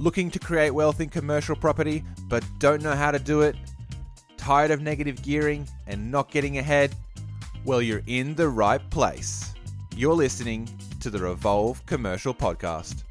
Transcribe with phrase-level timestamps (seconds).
[0.00, 3.54] Looking to create wealth in commercial property but don't know how to do it?
[4.38, 6.94] Tired of negative gearing and not getting ahead?
[7.66, 9.52] Well, you're in the right place.
[9.94, 13.04] You're listening to the Revolve Commercial Podcast.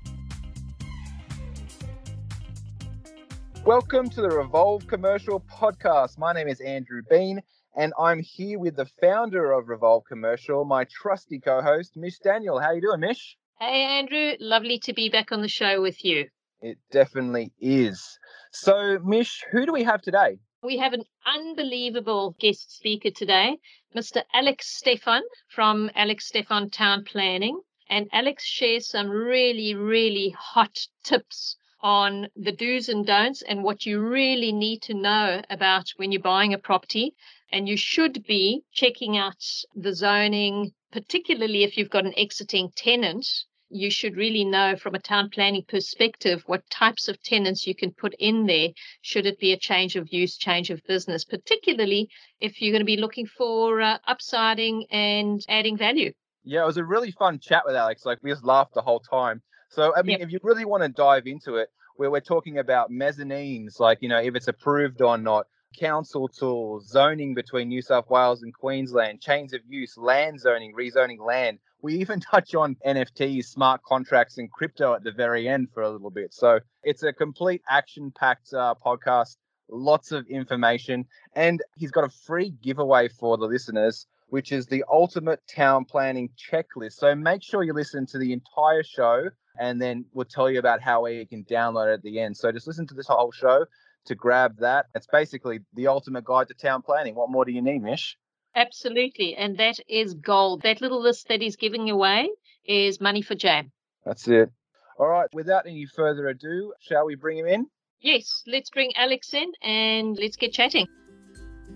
[3.64, 6.18] Welcome to the Revolve Commercial Podcast.
[6.18, 7.40] My name is Andrew Bean,
[7.78, 12.60] and I'm here with the founder of Revolve Commercial, my trusty co-host, Mish Daniel.
[12.60, 13.38] How you doing, Mish?
[13.60, 14.34] Hey, Andrew.
[14.40, 16.26] Lovely to be back on the show with you.
[16.62, 18.20] It definitely is.
[18.52, 20.39] So, Mish, who do we have today?
[20.61, 23.60] We have an unbelievable guest speaker today,
[23.96, 24.24] Mr.
[24.33, 27.61] Alex Stefan from Alex Stefan Town Planning.
[27.89, 33.86] And Alex shares some really, really hot tips on the do's and don'ts and what
[33.86, 37.16] you really need to know about when you're buying a property.
[37.53, 43.25] And you should be checking out the zoning, particularly if you've got an exiting tenant.
[43.69, 47.91] You should really know from a town planning perspective what types of tenants you can
[47.91, 48.69] put in there,
[49.02, 52.85] should it be a change of use, change of business, particularly if you're going to
[52.85, 56.11] be looking for uh, upsiding and adding value.
[56.44, 58.05] Yeah, it was a really fun chat with Alex.
[58.05, 59.41] Like, we just laughed the whole time.
[59.69, 60.27] So, I mean, yep.
[60.27, 64.09] if you really want to dive into it, where we're talking about mezzanines, like, you
[64.09, 65.45] know, if it's approved or not,
[65.78, 71.20] council tools, zoning between New South Wales and Queensland, change of use, land zoning, rezoning
[71.20, 71.59] land.
[71.81, 75.90] We even touch on NFTs, smart contracts, and crypto at the very end for a
[75.90, 76.34] little bit.
[76.34, 79.38] So it's a complete action packed uh, podcast,
[79.70, 81.06] lots of information.
[81.36, 86.30] And he's got a free giveaway for the listeners, which is the ultimate town planning
[86.38, 86.94] checklist.
[86.94, 90.81] So make sure you listen to the entire show and then we'll tell you about
[90.81, 92.38] how you can download it at the end.
[92.38, 93.66] So just listen to this whole show
[94.09, 94.88] to grab that.
[94.93, 97.15] It's basically the ultimate guide to town planning.
[97.15, 98.17] What more do you need, Mish?
[98.55, 99.35] Absolutely.
[99.35, 100.63] And that is gold.
[100.63, 102.29] That little list that he's giving away
[102.66, 103.71] is money for jam.
[104.05, 104.51] That's it.
[104.97, 105.29] All right.
[105.33, 107.67] Without any further ado, shall we bring him in?
[108.01, 108.43] Yes.
[108.45, 110.88] Let's bring Alex in and let's get chatting.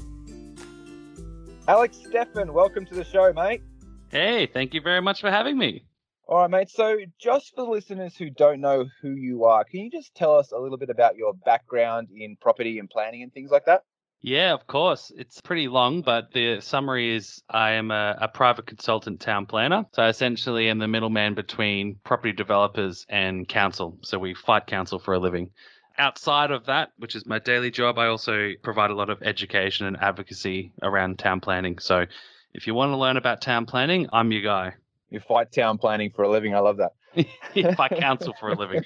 [1.68, 3.62] Alex Stefan, welcome to the show, mate.
[4.08, 5.84] Hey, thank you very much for having me.
[6.26, 6.68] All right, mate.
[6.68, 10.36] So, just for the listeners who don't know who you are, can you just tell
[10.36, 13.84] us a little bit about your background in property and planning and things like that?
[14.22, 15.10] Yeah, of course.
[15.16, 19.86] It's pretty long, but the summary is I am a, a, private consultant town planner.
[19.92, 23.98] So I essentially am the middleman between property developers and council.
[24.02, 25.50] So we fight council for a living.
[25.96, 29.86] Outside of that, which is my daily job, I also provide a lot of education
[29.86, 31.78] and advocacy around town planning.
[31.78, 32.04] So
[32.52, 34.74] if you want to learn about town planning, I'm your guy.
[35.08, 36.54] You fight town planning for a living.
[36.54, 36.92] I love that.
[37.76, 38.82] fight council for a living.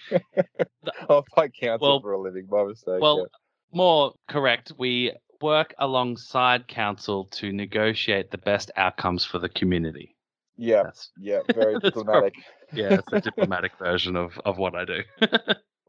[1.10, 2.46] I'll fight council well, for a living.
[2.48, 3.00] My mistake.
[3.00, 3.38] Well, yeah
[3.74, 5.12] more correct, we
[5.42, 10.10] work alongside council to negotiate the best outcomes for the community.
[10.56, 12.34] Yeah, that's, yeah, very diplomatic.
[12.34, 15.00] Probably, yeah, it's a diplomatic version of, of what I do.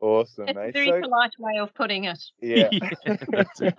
[0.02, 0.70] awesome, it's mate.
[0.70, 2.18] a very so, polite way of putting it.
[2.42, 2.70] Yeah.
[3.62, 3.70] yeah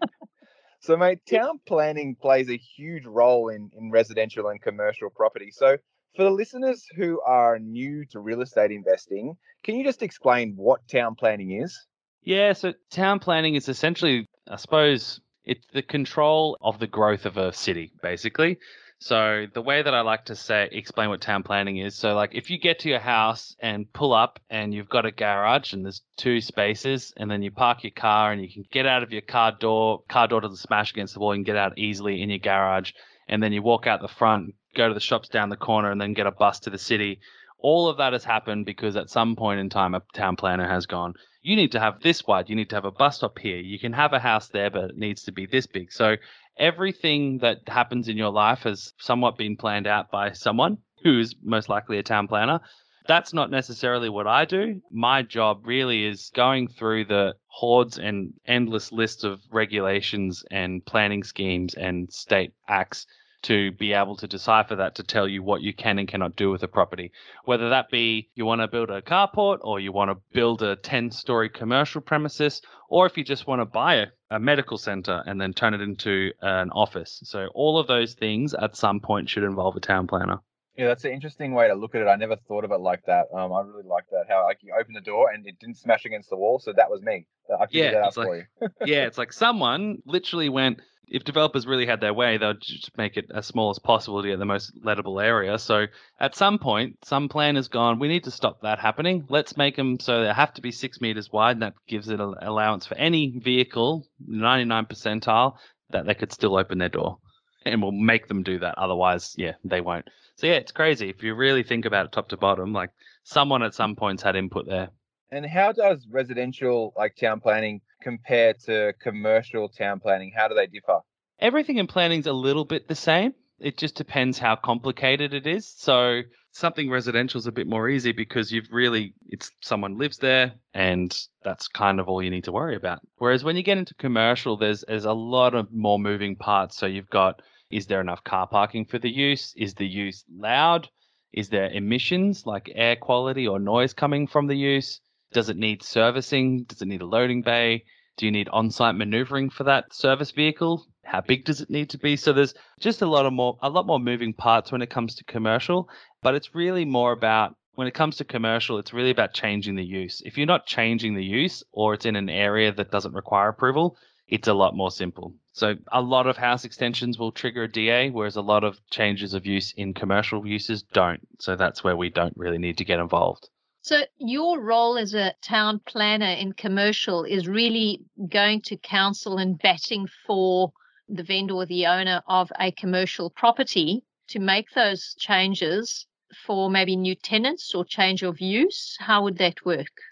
[0.78, 5.50] so, mate, town planning plays a huge role in, in residential and commercial property.
[5.50, 5.76] So,
[6.14, 10.86] for the listeners who are new to real estate investing, can you just explain what
[10.86, 11.76] town planning is?
[12.22, 17.36] Yeah, so town planning is essentially, I suppose, it's the control of the growth of
[17.36, 18.58] a city, basically.
[18.98, 22.34] So the way that I like to say explain what town planning is, so like
[22.34, 25.84] if you get to your house and pull up and you've got a garage and
[25.84, 29.12] there's two spaces and then you park your car and you can get out of
[29.12, 32.22] your car door, car door doesn't smash against the wall, you can get out easily
[32.22, 32.92] in your garage
[33.28, 36.00] and then you walk out the front, go to the shops down the corner and
[36.00, 37.20] then get a bus to the city.
[37.58, 40.86] All of that has happened because at some point in time a town planner has
[40.86, 43.58] gone, you need to have this wide, you need to have a bus stop here,
[43.58, 45.92] you can have a house there, but it needs to be this big.
[45.92, 46.16] So
[46.58, 51.68] everything that happens in your life has somewhat been planned out by someone who's most
[51.68, 52.60] likely a town planner.
[53.06, 54.80] That's not necessarily what I do.
[54.90, 61.22] My job really is going through the hordes and endless list of regulations and planning
[61.22, 63.06] schemes and state acts
[63.46, 66.50] to be able to decipher that to tell you what you can and cannot do
[66.50, 67.12] with a property.
[67.44, 70.74] Whether that be you want to build a carport or you want to build a
[70.74, 75.22] 10 story commercial premises, or if you just want to buy a, a medical center
[75.26, 77.20] and then turn it into an office.
[77.24, 80.40] So, all of those things at some point should involve a town planner.
[80.76, 82.06] Yeah, that's an interesting way to look at it.
[82.06, 83.26] I never thought of it like that.
[83.34, 84.24] Um, I really like that.
[84.28, 86.90] How like you open the door and it didn't smash against the wall, so that
[86.90, 87.26] was me.
[87.50, 88.44] I figured yeah, that out like, for you.
[88.84, 93.16] yeah, it's like someone literally went, if developers really had their way, they'd just make
[93.16, 95.58] it as small as possible to get the most lettable area.
[95.58, 95.86] So
[96.18, 99.24] at some point, some plan has gone, we need to stop that happening.
[99.28, 101.52] Let's make them so they have to be six meters wide.
[101.52, 105.54] And that gives it an allowance for any vehicle, 99 percentile,
[105.90, 107.18] that they could still open their door.
[107.66, 108.78] And we'll make them do that.
[108.78, 110.08] Otherwise, yeah, they won't.
[110.36, 111.08] So yeah, it's crazy.
[111.08, 112.90] If you really think about it top to bottom, like
[113.24, 114.90] someone at some points had input there.
[115.30, 120.32] And how does residential like town planning compare to commercial town planning?
[120.34, 121.00] How do they differ?
[121.40, 123.34] Everything in planning's a little bit the same.
[123.58, 125.66] It just depends how complicated it is.
[125.66, 126.22] So
[126.52, 131.18] something residential is a bit more easy because you've really it's someone lives there and
[131.42, 133.00] that's kind of all you need to worry about.
[133.16, 136.76] Whereas when you get into commercial, there's there's a lot of more moving parts.
[136.76, 139.52] So you've got is there enough car parking for the use?
[139.56, 140.88] Is the use loud?
[141.32, 145.00] Is there emissions like air quality or noise coming from the use?
[145.32, 146.64] Does it need servicing?
[146.64, 147.84] Does it need a loading bay?
[148.16, 150.86] Do you need on-site maneuvering for that service vehicle?
[151.04, 152.16] How big does it need to be?
[152.16, 155.14] So there's just a lot of more a lot more moving parts when it comes
[155.16, 155.88] to commercial,
[156.22, 159.84] but it's really more about when it comes to commercial, it's really about changing the
[159.84, 160.22] use.
[160.24, 163.96] If you're not changing the use or it's in an area that doesn't require approval,
[164.26, 165.34] it's a lot more simple.
[165.56, 169.32] So a lot of house extensions will trigger a DA, whereas a lot of changes
[169.32, 171.26] of use in commercial uses don't.
[171.38, 173.48] So that's where we don't really need to get involved.
[173.80, 179.58] So your role as a town planner in commercial is really going to council and
[179.58, 180.74] batting for
[181.08, 186.06] the vendor or the owner of a commercial property to make those changes
[186.44, 188.94] for maybe new tenants or change of use.
[189.00, 190.02] How would that work?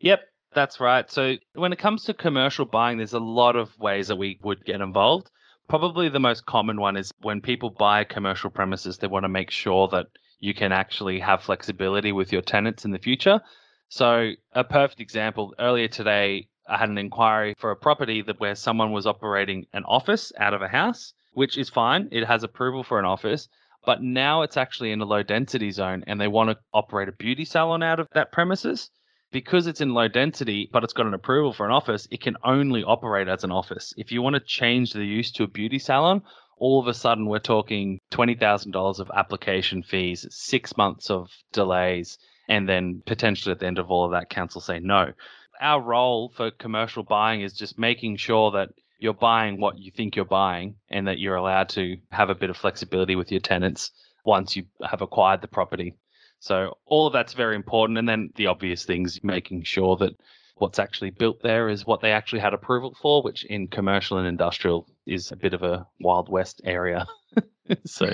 [0.00, 0.20] Yep,
[0.54, 1.10] that's right.
[1.10, 4.64] So when it comes to commercial buying, there's a lot of ways that we would
[4.64, 5.30] get involved.
[5.68, 9.50] Probably the most common one is when people buy commercial premises, they want to make
[9.50, 10.06] sure that
[10.40, 13.40] you can actually have flexibility with your tenants in the future.
[13.88, 18.54] So, a perfect example earlier today, I had an inquiry for a property that where
[18.54, 22.08] someone was operating an office out of a house, which is fine.
[22.10, 23.48] It has approval for an office,
[23.84, 27.12] but now it's actually in a low density zone and they want to operate a
[27.12, 28.90] beauty salon out of that premises.
[29.32, 32.36] Because it's in low density, but it's got an approval for an office, it can
[32.42, 33.94] only operate as an office.
[33.96, 36.22] If you want to change the use to a beauty salon,
[36.56, 42.18] all of a sudden we're talking $20,000 of application fees, six months of delays,
[42.48, 45.12] and then potentially at the end of all of that, council say no.
[45.60, 50.16] Our role for commercial buying is just making sure that you're buying what you think
[50.16, 53.92] you're buying and that you're allowed to have a bit of flexibility with your tenants
[54.24, 55.94] once you have acquired the property.
[56.40, 57.98] So all of that's very important.
[57.98, 60.16] And then the obvious things, making sure that
[60.56, 64.26] what's actually built there is what they actually had approval for, which in commercial and
[64.26, 67.06] industrial is a bit of a wild west area.
[67.84, 68.10] so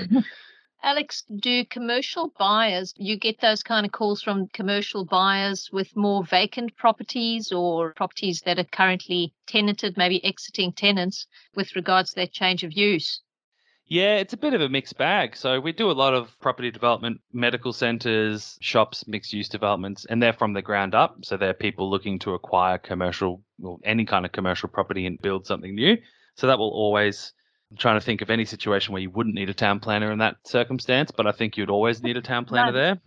[0.83, 6.23] Alex, do commercial buyers, you get those kind of calls from commercial buyers with more
[6.23, 11.25] vacant properties or properties that are currently tenanted, maybe exiting tenants
[11.55, 13.21] with regards to that change of use?
[13.89, 15.37] Yeah, it's a bit of a mixed bag.
[15.37, 20.21] So we do a lot of property development, medical centers, shops, mixed use developments, and
[20.21, 21.23] they're from the ground up.
[21.23, 25.47] So they're people looking to acquire commercial, well, any kind of commercial property and build
[25.47, 25.97] something new.
[26.35, 27.33] So that will always
[27.71, 30.19] I'm trying to think of any situation where you wouldn't need a town planner in
[30.19, 32.99] that circumstance, but I think you'd always need a town planner there.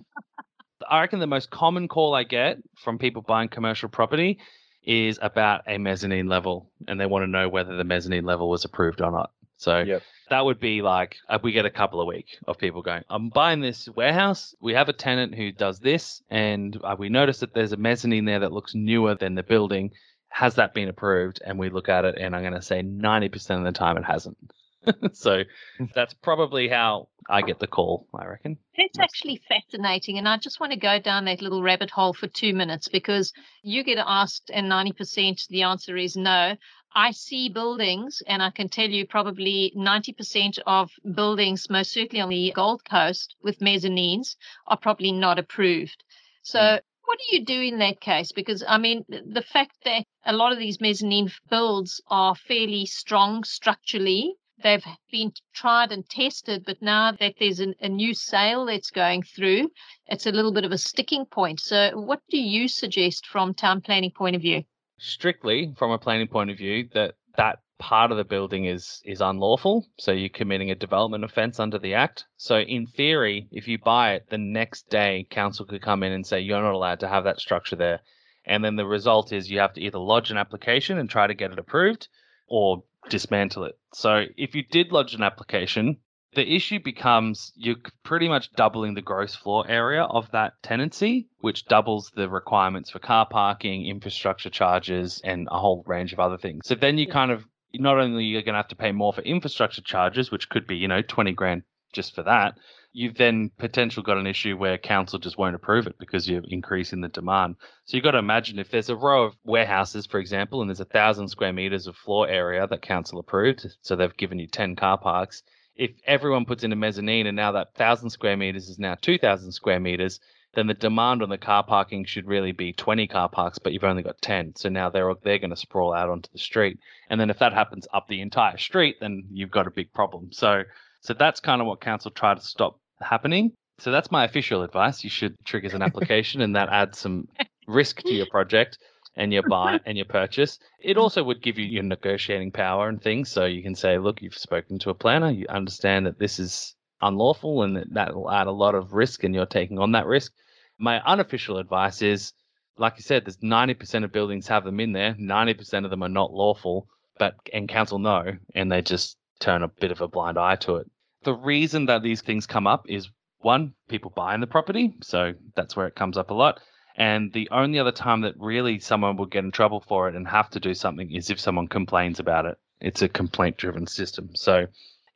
[0.89, 4.39] I reckon the most common call I get from people buying commercial property
[4.83, 8.65] is about a mezzanine level, and they want to know whether the mezzanine level was
[8.65, 9.31] approved or not.
[9.61, 10.03] So yep.
[10.31, 13.29] that would be like uh, we get a couple a week of people going, "I'm
[13.29, 14.55] buying this warehouse.
[14.59, 18.25] We have a tenant who does this, and uh, we notice that there's a mezzanine
[18.25, 19.91] there that looks newer than the building.
[20.31, 23.59] Has that been approved?" And we look at it, and I'm going to say 90%
[23.59, 24.39] of the time it hasn't.
[25.13, 25.43] so
[25.95, 28.57] that's probably how I get the call, I reckon.
[28.79, 30.17] That's actually fascinating.
[30.17, 33.33] And I just want to go down that little rabbit hole for two minutes because
[33.63, 36.57] you get asked, and 90% the answer is no.
[36.95, 42.31] I see buildings, and I can tell you probably 90% of buildings, most certainly on
[42.31, 44.35] the Gold Coast with mezzanines,
[44.67, 46.03] are probably not approved.
[46.43, 46.81] So, mm.
[47.05, 48.33] what do you do in that case?
[48.33, 53.45] Because, I mean, the fact that a lot of these mezzanine builds are fairly strong
[53.45, 58.91] structurally, they've been tried and tested, but now that there's an, a new sale that's
[58.91, 59.71] going through,
[60.07, 61.61] it's a little bit of a sticking point.
[61.61, 64.65] So, what do you suggest from town planning point of view?
[65.01, 69.23] Strictly from a planning point of view that that part of the building is is
[69.23, 72.27] unlawful so you're committing a development offense under the act.
[72.37, 76.27] So in theory if you buy it the next day council could come in and
[76.27, 78.01] say you're not allowed to have that structure there.
[78.45, 81.35] And then the result is you have to either lodge an application and try to
[81.35, 82.09] get it approved
[82.47, 83.79] or dismantle it.
[83.95, 85.97] So if you did lodge an application
[86.35, 91.67] the issue becomes you're pretty much doubling the gross floor area of that tenancy, which
[91.67, 96.61] doubles the requirements for car parking, infrastructure charges, and a whole range of other things.
[96.65, 97.45] So then you kind of
[97.75, 100.77] not only you're going to have to pay more for infrastructure charges, which could be,
[100.77, 102.55] you know, 20 grand just for that,
[102.93, 107.01] you've then potential got an issue where council just won't approve it because you're increasing
[107.01, 107.57] the demand.
[107.85, 110.81] So you've got to imagine if there's a row of warehouses, for example, and there's
[110.81, 114.77] a thousand square meters of floor area that council approved, so they've given you 10
[114.77, 115.43] car parks.
[115.81, 119.51] If everyone puts in a mezzanine and now that thousand square meters is now 2,000
[119.51, 120.21] square meters,
[120.53, 123.85] then the demand on the car parking should really be 20 car parks, but you've
[123.85, 124.57] only got 10.
[124.57, 126.79] So now they're they're going to sprawl out onto the street.
[127.09, 130.33] And then if that happens up the entire street, then you've got a big problem.
[130.33, 130.65] So
[131.01, 133.53] so that's kind of what council tried to stop happening.
[133.79, 135.03] So that's my official advice.
[135.03, 137.27] You should trigger an application, and that adds some
[137.67, 138.77] risk to your project
[139.21, 140.59] and your buy and your purchase.
[140.81, 141.01] It mm.
[141.01, 143.31] also would give you your negotiating power and things.
[143.31, 146.75] So you can say, look, you've spoken to a planner, you understand that this is
[147.03, 150.07] unlawful and that, that will add a lot of risk and you're taking on that
[150.07, 150.33] risk.
[150.79, 152.33] My unofficial advice is,
[152.79, 156.09] like you said, there's 90% of buildings have them in there, 90% of them are
[156.09, 160.39] not lawful, but and council know, and they just turn a bit of a blind
[160.39, 160.91] eye to it.
[161.25, 163.11] The reason that these things come up is
[163.41, 166.61] one, people buying the property, so that's where it comes up a lot.
[166.97, 170.27] And the only other time that really someone will get in trouble for it and
[170.29, 172.59] have to do something is if someone complains about it.
[172.81, 174.31] It's a complaint driven system.
[174.35, 174.67] So,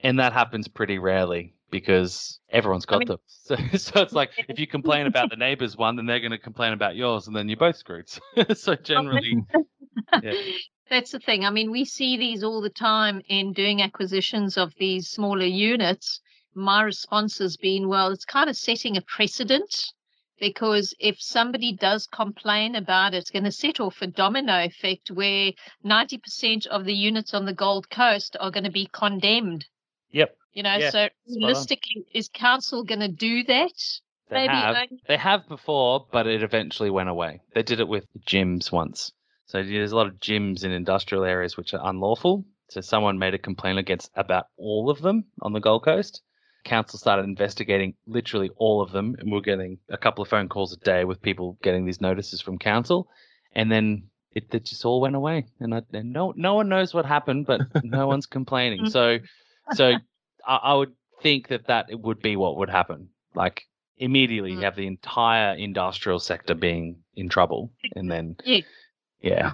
[0.00, 3.18] and that happens pretty rarely because everyone's got I mean, them.
[3.28, 6.38] So, so it's like if you complain about the neighbor's one, then they're going to
[6.38, 8.08] complain about yours, and then you're both screwed.
[8.54, 9.44] so generally,
[10.22, 10.32] yeah.
[10.90, 11.44] That's the thing.
[11.44, 16.20] I mean, we see these all the time in doing acquisitions of these smaller units.
[16.54, 19.92] My response has been, well, it's kind of setting a precedent
[20.40, 25.10] because if somebody does complain about it, it's going to set off a domino effect
[25.10, 25.52] where
[25.84, 29.66] 90% of the units on the Gold Coast are going to be condemned.
[30.10, 30.36] Yep.
[30.52, 33.72] You know, yeah, so realistically, is council going to do that?
[34.30, 34.76] They Maybe have.
[35.06, 37.40] They have before, but it eventually went away.
[37.54, 39.12] They did it with gyms once.
[39.46, 42.44] So there's a lot of gyms in industrial areas which are unlawful.
[42.70, 46.22] So someone made a complaint against about all of them on the Gold Coast
[46.64, 50.48] council started investigating literally all of them, and we are getting a couple of phone
[50.48, 53.08] calls a day with people getting these notices from council,
[53.54, 56.92] and then it, it just all went away, and, I, and no no one knows
[56.92, 58.90] what happened, but no one's complaining.
[58.90, 59.18] So
[59.72, 59.92] so
[60.46, 60.92] I, I, would
[61.22, 63.62] think that that it would be what would happen, like
[63.98, 64.64] immediately you mm.
[64.64, 68.60] have the entire industrial sector being in trouble, and then yeah.
[69.20, 69.52] yeah.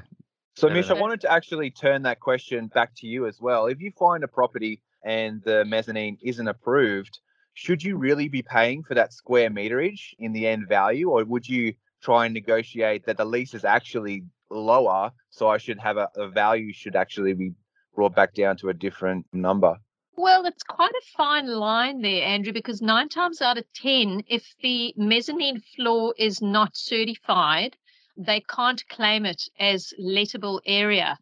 [0.57, 3.67] So, Mish, I wanted to actually turn that question back to you as well.
[3.67, 7.19] If you find a property and the mezzanine isn't approved,
[7.55, 11.49] should you really be paying for that square meterage in the end value, or would
[11.49, 16.09] you try and negotiate that the lease is actually lower, so I should have a,
[16.17, 17.53] a value should actually be
[17.95, 19.77] brought back down to a different number?
[20.17, 24.55] Well, it's quite a fine line there, Andrew, because nine times out of 10, if
[24.63, 27.77] the mezzanine floor is not certified,
[28.17, 31.19] they can't claim it as lettable area.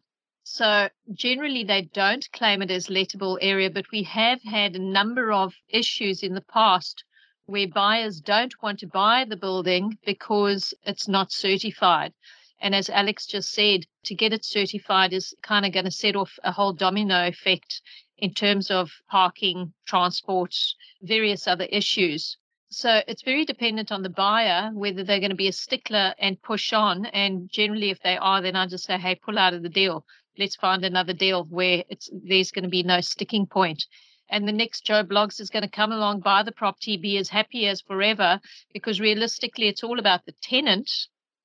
[0.51, 5.31] So generally, they don't claim it as lettable area, but we have had a number
[5.31, 7.03] of issues in the past
[7.45, 12.13] where buyers don't want to buy the building because it's not certified.
[12.59, 16.15] And as Alex just said, to get it certified is kind of going to set
[16.15, 17.83] off a whole domino effect
[18.17, 20.55] in terms of parking, transport,
[21.03, 22.37] various other issues.
[22.71, 26.41] So it's very dependent on the buyer whether they're going to be a stickler and
[26.41, 27.05] push on.
[27.05, 30.05] And generally, if they are, then I just say, hey, pull out of the deal
[30.39, 33.85] let's find another deal where it's there's going to be no sticking point
[34.31, 37.29] and the next Joe Bloggs is going to come along, buy the property, be as
[37.29, 38.39] happy as forever,
[38.71, 40.91] because realistically, it's all about the tenant.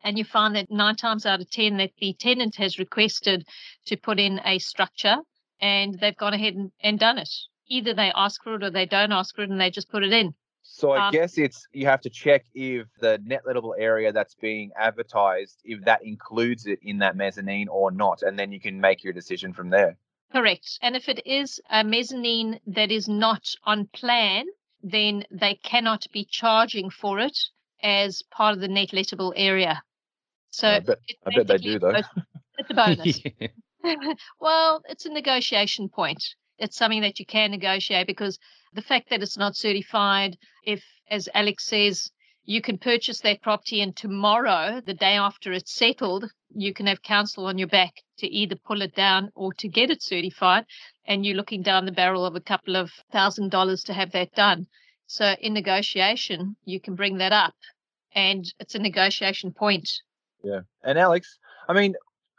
[0.03, 3.47] And you find that nine times out of 10 that the tenant has requested
[3.87, 5.17] to put in a structure
[5.61, 7.31] and they've gone ahead and, and done it.
[7.69, 10.05] Either they ask for it or they don't ask for it and they just put
[10.05, 10.35] it in.
[10.77, 14.35] So I um, guess it's you have to check if the net lettable area that's
[14.35, 18.81] being advertised, if that includes it in that mezzanine or not, and then you can
[18.81, 19.97] make your decision from there.
[20.33, 20.81] Correct.
[20.83, 24.47] And if it is a mezzanine that is not on plan,
[24.83, 27.39] then they cannot be charging for it
[27.81, 29.81] as part of the net lettable area.
[30.51, 32.03] So I bet, I bet they do though.
[32.59, 33.21] It's a bonus.
[34.41, 36.35] well, it's a negotiation point.
[36.59, 38.39] It's something that you can negotiate because
[38.73, 42.11] the fact that it's not certified, if, as Alex says,
[42.45, 47.03] you can purchase that property and tomorrow, the day after it's settled, you can have
[47.03, 50.67] council on your back to either pull it down or to get it certified.
[51.07, 54.35] And you're looking down the barrel of a couple of thousand dollars to have that
[54.35, 54.67] done.
[55.07, 57.55] So in negotiation, you can bring that up
[58.15, 59.89] and it's a negotiation point.
[60.43, 60.61] Yeah.
[60.83, 61.95] And Alex, I mean,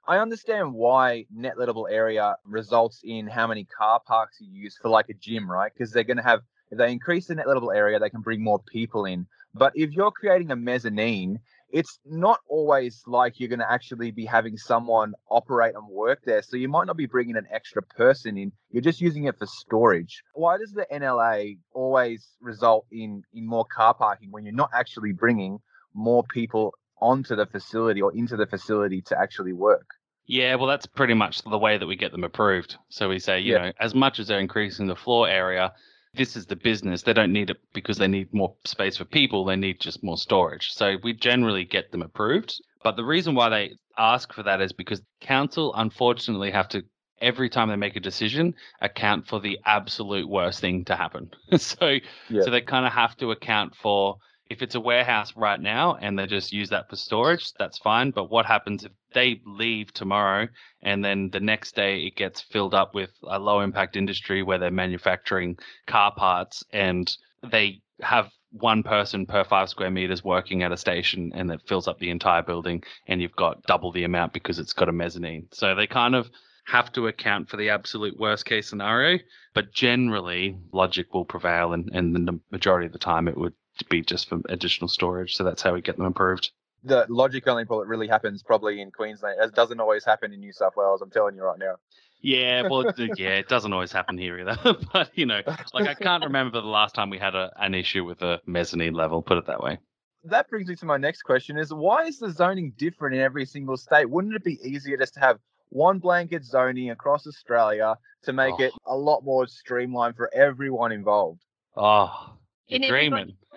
[0.08, 4.90] I understand why net lettable area results in how many car parks you use for
[4.90, 5.72] like a gym, right?
[5.74, 8.44] Because they're going to have, if they increase the net lettable area, they can bring
[8.44, 9.26] more people in.
[9.56, 11.40] But if you're creating a mezzanine,
[11.72, 16.44] it's not always like you're going to actually be having someone operate and work there.
[16.44, 18.52] So you might not be bringing an extra person in.
[18.70, 20.22] You're just using it for storage.
[20.34, 25.14] Why does the NLA always result in in more car parking when you're not actually
[25.14, 25.60] bringing
[25.94, 29.88] more people onto the facility or into the facility to actually work?
[30.28, 32.78] Yeah, well, that's pretty much the way that we get them approved.
[32.90, 33.58] So we say, you yeah.
[33.58, 35.72] know, as much as they're increasing the floor area,
[36.16, 37.04] this is the business.
[37.04, 39.46] They don't need it because they need more space for people.
[39.46, 40.72] They need just more storage.
[40.72, 42.60] So we generally get them approved.
[42.84, 46.84] But the reason why they ask for that is because council unfortunately have to
[47.22, 51.30] every time they make a decision account for the absolute worst thing to happen.
[51.58, 51.98] so
[52.30, 52.42] yeah.
[52.42, 54.18] so they kind of have to account for
[54.50, 58.12] if it's a warehouse right now and they just use that for storage, that's fine.
[58.12, 60.48] But what happens if they leave tomorrow
[60.84, 64.60] and then the next day it gets filled up with a low impact industry where
[64.60, 65.58] they're manufacturing
[65.88, 67.18] car parts and
[67.50, 71.88] they have one person per five square meters working at a station and that fills
[71.88, 75.48] up the entire building and you've got double the amount because it's got a mezzanine.
[75.52, 76.30] So they kind of
[76.66, 79.20] have to account for the absolute worst case scenario,
[79.54, 83.54] but generally logic will prevail and, and the majority of the time it would
[83.90, 85.36] be just for additional storage.
[85.36, 86.52] So that's how we get them approved.
[86.86, 89.38] The logic only really happens probably in Queensland.
[89.42, 91.02] It doesn't always happen in New South Wales.
[91.02, 91.76] I'm telling you right now.
[92.22, 94.58] Yeah, well, yeah, it doesn't always happen here either.
[94.94, 95.42] but you know,
[95.74, 98.94] like I can't remember the last time we had a, an issue with a mezzanine
[98.94, 99.22] level.
[99.22, 99.78] Put it that way.
[100.24, 103.46] That brings me to my next question: Is why is the zoning different in every
[103.46, 104.10] single state?
[104.10, 105.40] Wouldn't it be easier just to have
[105.70, 108.64] one blanket zoning across Australia to make oh.
[108.64, 111.42] it a lot more streamlined for everyone involved?
[111.76, 112.35] Oh,
[112.68, 112.80] you're.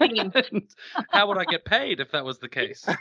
[1.10, 2.86] How would I get paid if that was the case?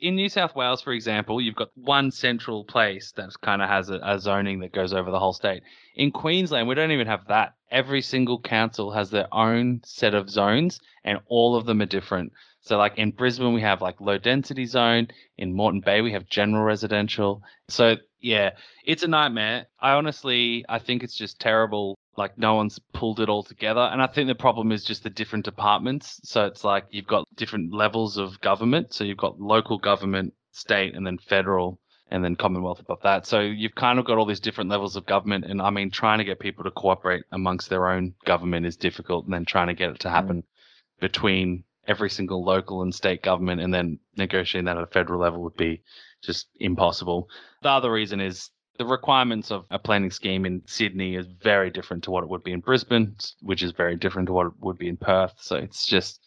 [0.00, 3.90] In New South Wales, for example, you've got one central place that kind of has
[3.90, 5.62] a, a, zoning that goes over the whole state.
[5.94, 7.54] In Queensland, we don't even have that.
[7.70, 12.32] Every single council has their own set of zones, and all of them are different.
[12.62, 15.08] So, like in Brisbane, we have like low density zone.
[15.36, 17.42] In Moreton Bay, we have general residential.
[17.68, 18.52] So, yeah,
[18.86, 19.66] it's a nightmare.
[19.80, 23.80] I honestly, I think it's just terrible like no one's pulled it all together.
[23.80, 26.20] And I think the problem is just the different departments.
[26.22, 28.92] So it's like you've got different levels of government.
[28.92, 31.80] So you've got local government, state, and then federal,
[32.10, 33.26] and then Commonwealth above that.
[33.26, 35.46] So you've kind of got all these different levels of government.
[35.46, 39.24] And I mean, trying to get people to cooperate amongst their own government is difficult.
[39.24, 40.12] And then trying to get it to mm.
[40.12, 41.00] happen mm.
[41.00, 45.42] between every single local and state government and then negotiating that at a federal level
[45.42, 45.82] would be
[46.22, 47.28] just impossible.
[47.62, 52.02] The other reason is the requirements of a planning scheme in Sydney is very different
[52.04, 54.78] to what it would be in Brisbane, which is very different to what it would
[54.78, 55.34] be in Perth.
[55.38, 56.22] So it's just,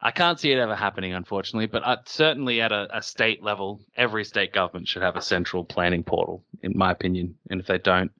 [0.00, 1.66] I can't see it ever happening, unfortunately.
[1.66, 5.62] But uh, certainly at a, a, state level, every state government should have a central
[5.62, 7.34] planning portal, in my opinion.
[7.50, 8.12] And if they don't,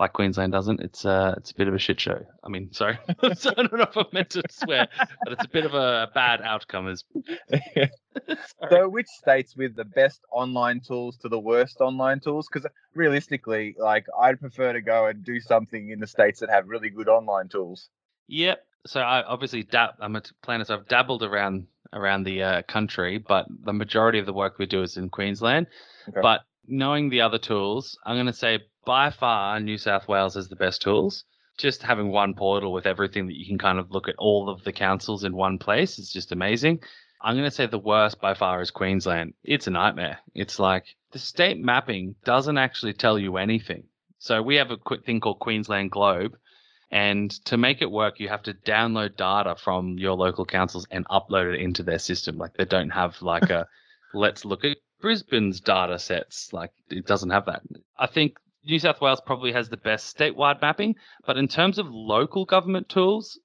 [0.00, 2.24] like Queensland doesn't, it's uh, it's a bit of a shit show.
[2.42, 2.98] I mean, sorry,
[3.34, 4.88] so I don't know if I meant to swear,
[5.22, 6.88] but it's a bit of a bad outcome.
[6.88, 7.04] Is
[8.70, 12.48] so, which states with the best online tools to the worst online tools?
[12.50, 16.66] Because realistically, like I'd prefer to go and do something in the states that have
[16.66, 17.90] really good online tools.
[18.28, 18.64] Yep.
[18.86, 23.18] So I obviously dab- I'm a planner, so I've dabbled around around the uh, country,
[23.18, 25.66] but the majority of the work we do is in Queensland.
[26.08, 26.20] Okay.
[26.22, 30.48] But knowing the other tools, I'm going to say by far New South Wales has
[30.48, 31.24] the best tools.
[31.58, 34.64] Just having one portal with everything that you can kind of look at all of
[34.64, 36.80] the councils in one place is just amazing.
[37.22, 39.34] I'm going to say the worst by far is Queensland.
[39.44, 40.18] It's a nightmare.
[40.34, 43.84] It's like the state mapping doesn't actually tell you anything.
[44.18, 46.36] So we have a quick thing called Queensland Globe.
[46.90, 51.06] And to make it work, you have to download data from your local councils and
[51.08, 52.36] upload it into their system.
[52.36, 53.68] Like they don't have like a
[54.14, 56.52] let's look at Brisbane's data sets.
[56.52, 57.62] Like it doesn't have that.
[57.98, 60.96] I think New South Wales probably has the best statewide mapping,
[61.26, 63.38] but in terms of local government tools,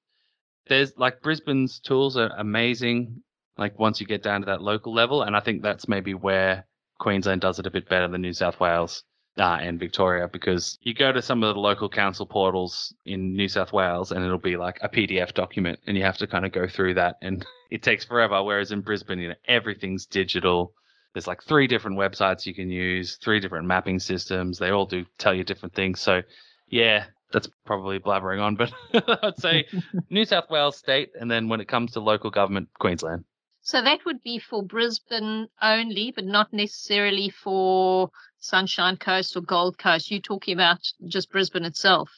[0.67, 3.23] there's like Brisbane's tools are amazing.
[3.57, 6.65] Like once you get down to that local level, and I think that's maybe where
[6.99, 9.03] Queensland does it a bit better than New South Wales
[9.37, 13.47] uh, and Victoria because you go to some of the local council portals in New
[13.47, 16.51] South Wales and it'll be like a PDF document and you have to kind of
[16.51, 18.41] go through that and it takes forever.
[18.43, 20.73] Whereas in Brisbane, you know, everything's digital
[21.15, 24.59] there's like three different websites you can use, three different mapping systems.
[24.59, 26.01] They all do tell you different things.
[26.01, 26.21] So,
[26.67, 28.73] yeah, that's probably blabbering on, but
[29.23, 29.65] I'd say
[30.09, 33.23] New South Wales state, and then when it comes to local government, Queensland.
[33.61, 39.77] So that would be for Brisbane only, but not necessarily for Sunshine Coast or Gold
[39.77, 40.11] Coast.
[40.11, 42.09] You're talking about just Brisbane itself.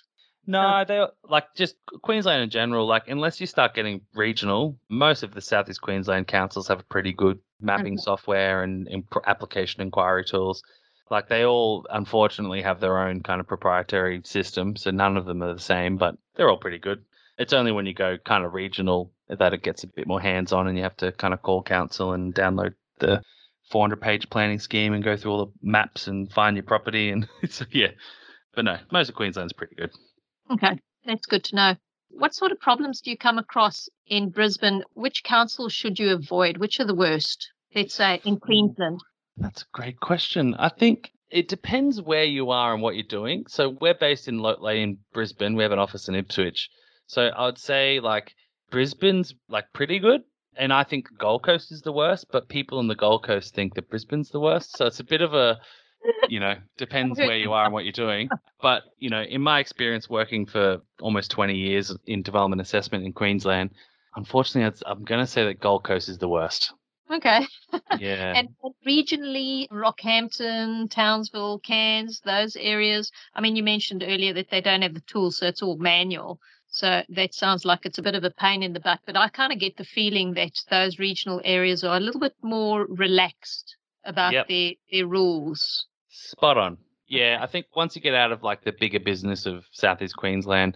[0.48, 2.88] No, they're like just Queensland in general.
[2.88, 7.14] Like unless you start getting regional, most of the Southeast Queensland councils have a pretty
[7.14, 8.04] good mapping mm-hmm.
[8.04, 10.64] software and, and application inquiry tools.
[11.10, 15.42] Like they all, unfortunately, have their own kind of proprietary system, so none of them
[15.42, 17.04] are the same, but they're all pretty good.
[17.38, 20.52] It's only when you go kind of regional that it gets a bit more hands
[20.52, 23.22] on and you have to kind of call council and download the
[23.70, 27.10] 400 page planning scheme and go through all the maps and find your property.
[27.10, 27.92] And so, yeah.
[28.56, 29.92] But no, most of Queensland's pretty good.
[30.52, 31.76] Okay, that's good to know.
[32.10, 34.84] What sort of problems do you come across in Brisbane?
[34.94, 36.58] Which councils should you avoid?
[36.58, 37.52] Which are the worst?
[37.76, 38.40] Let's say in hmm.
[38.40, 39.02] Queensland.
[39.38, 40.56] That's a great question.
[40.56, 43.46] I think it depends where you are and what you're doing.
[43.48, 45.56] So we're based in Lotley in Brisbane.
[45.56, 46.70] We have an office in Ipswich.
[47.06, 48.34] So I would say like
[48.72, 50.22] Brisbane's like pretty good.
[50.58, 53.76] And I think Gold Coast is the worst, but people on the Gold Coast think
[53.76, 54.76] that Brisbane's the worst.
[54.76, 55.60] So it's a bit of a,
[56.30, 58.30] you know, depends where you are and what you're doing.
[58.60, 63.14] But, you know, in my experience working for almost 20 years in development assessment in
[63.14, 63.70] Queensland,
[64.16, 66.74] unfortunately, I'm going to say that Gold Coast is the worst.
[67.12, 67.46] Okay.
[68.00, 68.34] Yeah.
[68.36, 68.50] and
[68.86, 73.12] regionally, Rockhampton, Townsville, Cairns, those areas.
[73.36, 76.40] I mean, you mentioned earlier that they don't have the tools, so it's all manual.
[76.68, 79.30] So that sounds like it's a bit of a pain in the butt, but I
[79.30, 83.77] kind of get the feeling that those regional areas are a little bit more relaxed
[84.08, 84.48] about Yep.
[84.48, 85.86] their, their rules.
[86.10, 86.78] Spot on.
[87.08, 90.76] Yeah, I think once you get out of like the bigger business of Southeast Queensland,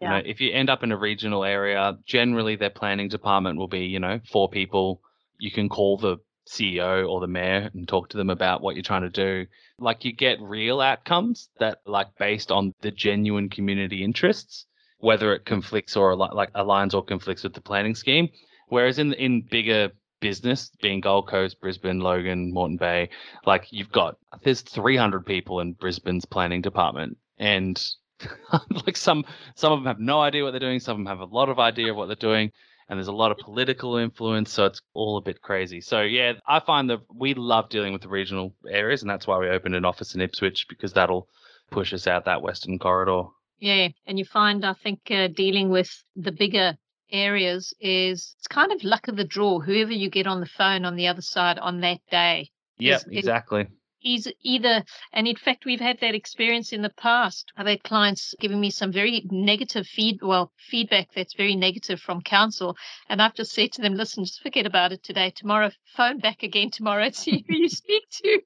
[0.00, 3.68] you know, if you end up in a regional area, generally their planning department will
[3.68, 5.00] be, you know, four people.
[5.38, 6.16] You can call the
[6.48, 9.46] CEO or the mayor and talk to them about what you're trying to do.
[9.78, 14.66] Like you get real outcomes that like based on the genuine community interests,
[14.98, 18.28] whether it conflicts or like aligns or conflicts with the planning scheme.
[18.68, 19.90] Whereas in in bigger
[20.22, 23.10] business, being Gold Coast, Brisbane, Logan, Moreton Bay,
[23.44, 27.84] like you've got there's 300 people in Brisbane's planning department and
[28.86, 31.20] like some some of them have no idea what they're doing some of them have
[31.20, 32.50] a lot of idea of what they're doing
[32.88, 35.80] and there's a lot of political influence so it's all a bit crazy.
[35.80, 39.38] So yeah i find that we love dealing with the regional areas and that's why
[39.38, 41.28] we opened an office in ipswich because that'll
[41.72, 43.24] push us out that western corridor.
[43.58, 46.76] Yeah, and you find, I think, uh, dealing with the bigger
[47.12, 49.60] areas is it's kind of luck of the draw.
[49.60, 53.02] Whoever you get on the phone on the other side on that day, yeah Is-
[53.04, 53.66] is- exactly
[54.02, 57.52] he's either, and in fact, we've had that experience in the past.
[57.56, 62.20] I've had clients giving me some very negative feed, well, feedback that's very negative from
[62.20, 62.76] council,
[63.08, 65.30] and I've just said to them, listen, just forget about it today.
[65.34, 68.40] Tomorrow, phone back again tomorrow and see who you speak to.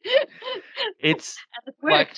[1.01, 2.17] it's it like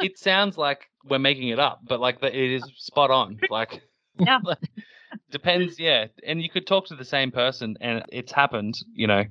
[0.00, 3.80] it sounds like we're making it up but like it is spot on like
[4.18, 4.40] Yeah.
[5.30, 9.24] depends yeah and you could talk to the same person and it's happened you know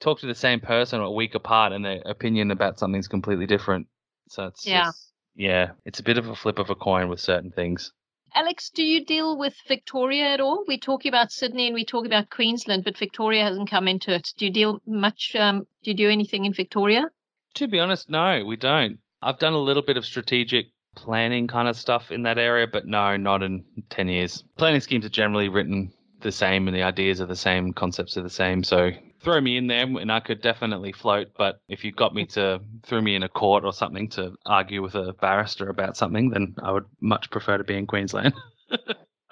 [0.00, 3.86] talk to the same person a week apart and their opinion about something's completely different
[4.28, 4.84] so it's Yeah.
[4.86, 7.92] just- yeah it's a bit of a flip of a coin with certain things
[8.34, 10.64] Alex, do you deal with Victoria at all?
[10.66, 14.26] We talk about Sydney and we talk about Queensland, but Victoria hasn't come into it.
[14.38, 15.36] Do you deal much?
[15.38, 17.10] Um, do you do anything in Victoria?
[17.56, 19.00] To be honest, no, we don't.
[19.20, 22.86] I've done a little bit of strategic planning kind of stuff in that area, but
[22.86, 24.44] no, not in 10 years.
[24.56, 28.22] Planning schemes are generally written the same and the ideas are the same, concepts are
[28.22, 28.62] the same.
[28.62, 31.28] So throw me in there and I could definitely float.
[31.36, 34.82] But if you got me to throw me in a court or something to argue
[34.82, 38.34] with a barrister about something, then I would much prefer to be in Queensland.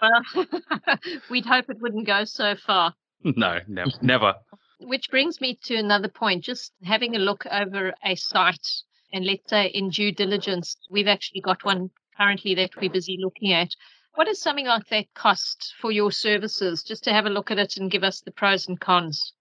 [0.03, 0.47] Well,
[1.31, 2.95] we'd hope it wouldn't go so far.
[3.23, 4.35] no, never, never.
[4.81, 6.43] Which brings me to another point.
[6.43, 8.67] Just having a look over a site,
[9.13, 13.53] and let's say in due diligence, we've actually got one currently that we're busy looking
[13.53, 13.71] at.
[14.15, 16.83] What does something like that cost for your services?
[16.83, 19.33] Just to have a look at it and give us the pros and cons.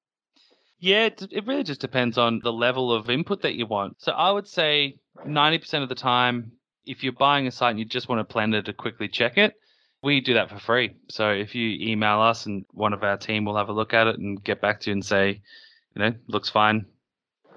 [0.79, 4.01] Yeah, it, really just depends on the level of input that you want.
[4.01, 6.53] So I would say 90% of the time,
[6.85, 9.55] if you're buying a site and you just want a planner to quickly check it,
[10.01, 10.95] we do that for free.
[11.09, 14.07] So if you email us and one of our team will have a look at
[14.07, 15.41] it and get back to you and say,
[15.95, 16.85] you know, looks fine,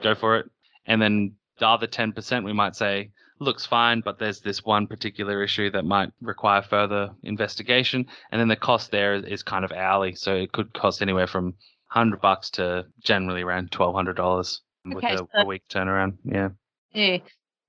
[0.03, 0.51] go for it.
[0.87, 5.43] And then the other 10%, we might say, looks fine, but there's this one particular
[5.43, 8.07] issue that might require further investigation.
[8.31, 10.15] And then the cost there is, kind of hourly.
[10.15, 11.55] So it could cost anywhere from
[11.89, 16.17] hundred bucks to generally around twelve hundred dollars with Okay, a, so- a week turnaround.
[16.25, 16.51] Yeah.
[16.93, 17.19] Yeah.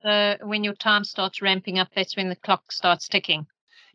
[0.03, 3.45] So when your time starts ramping up, that's when the clock starts ticking.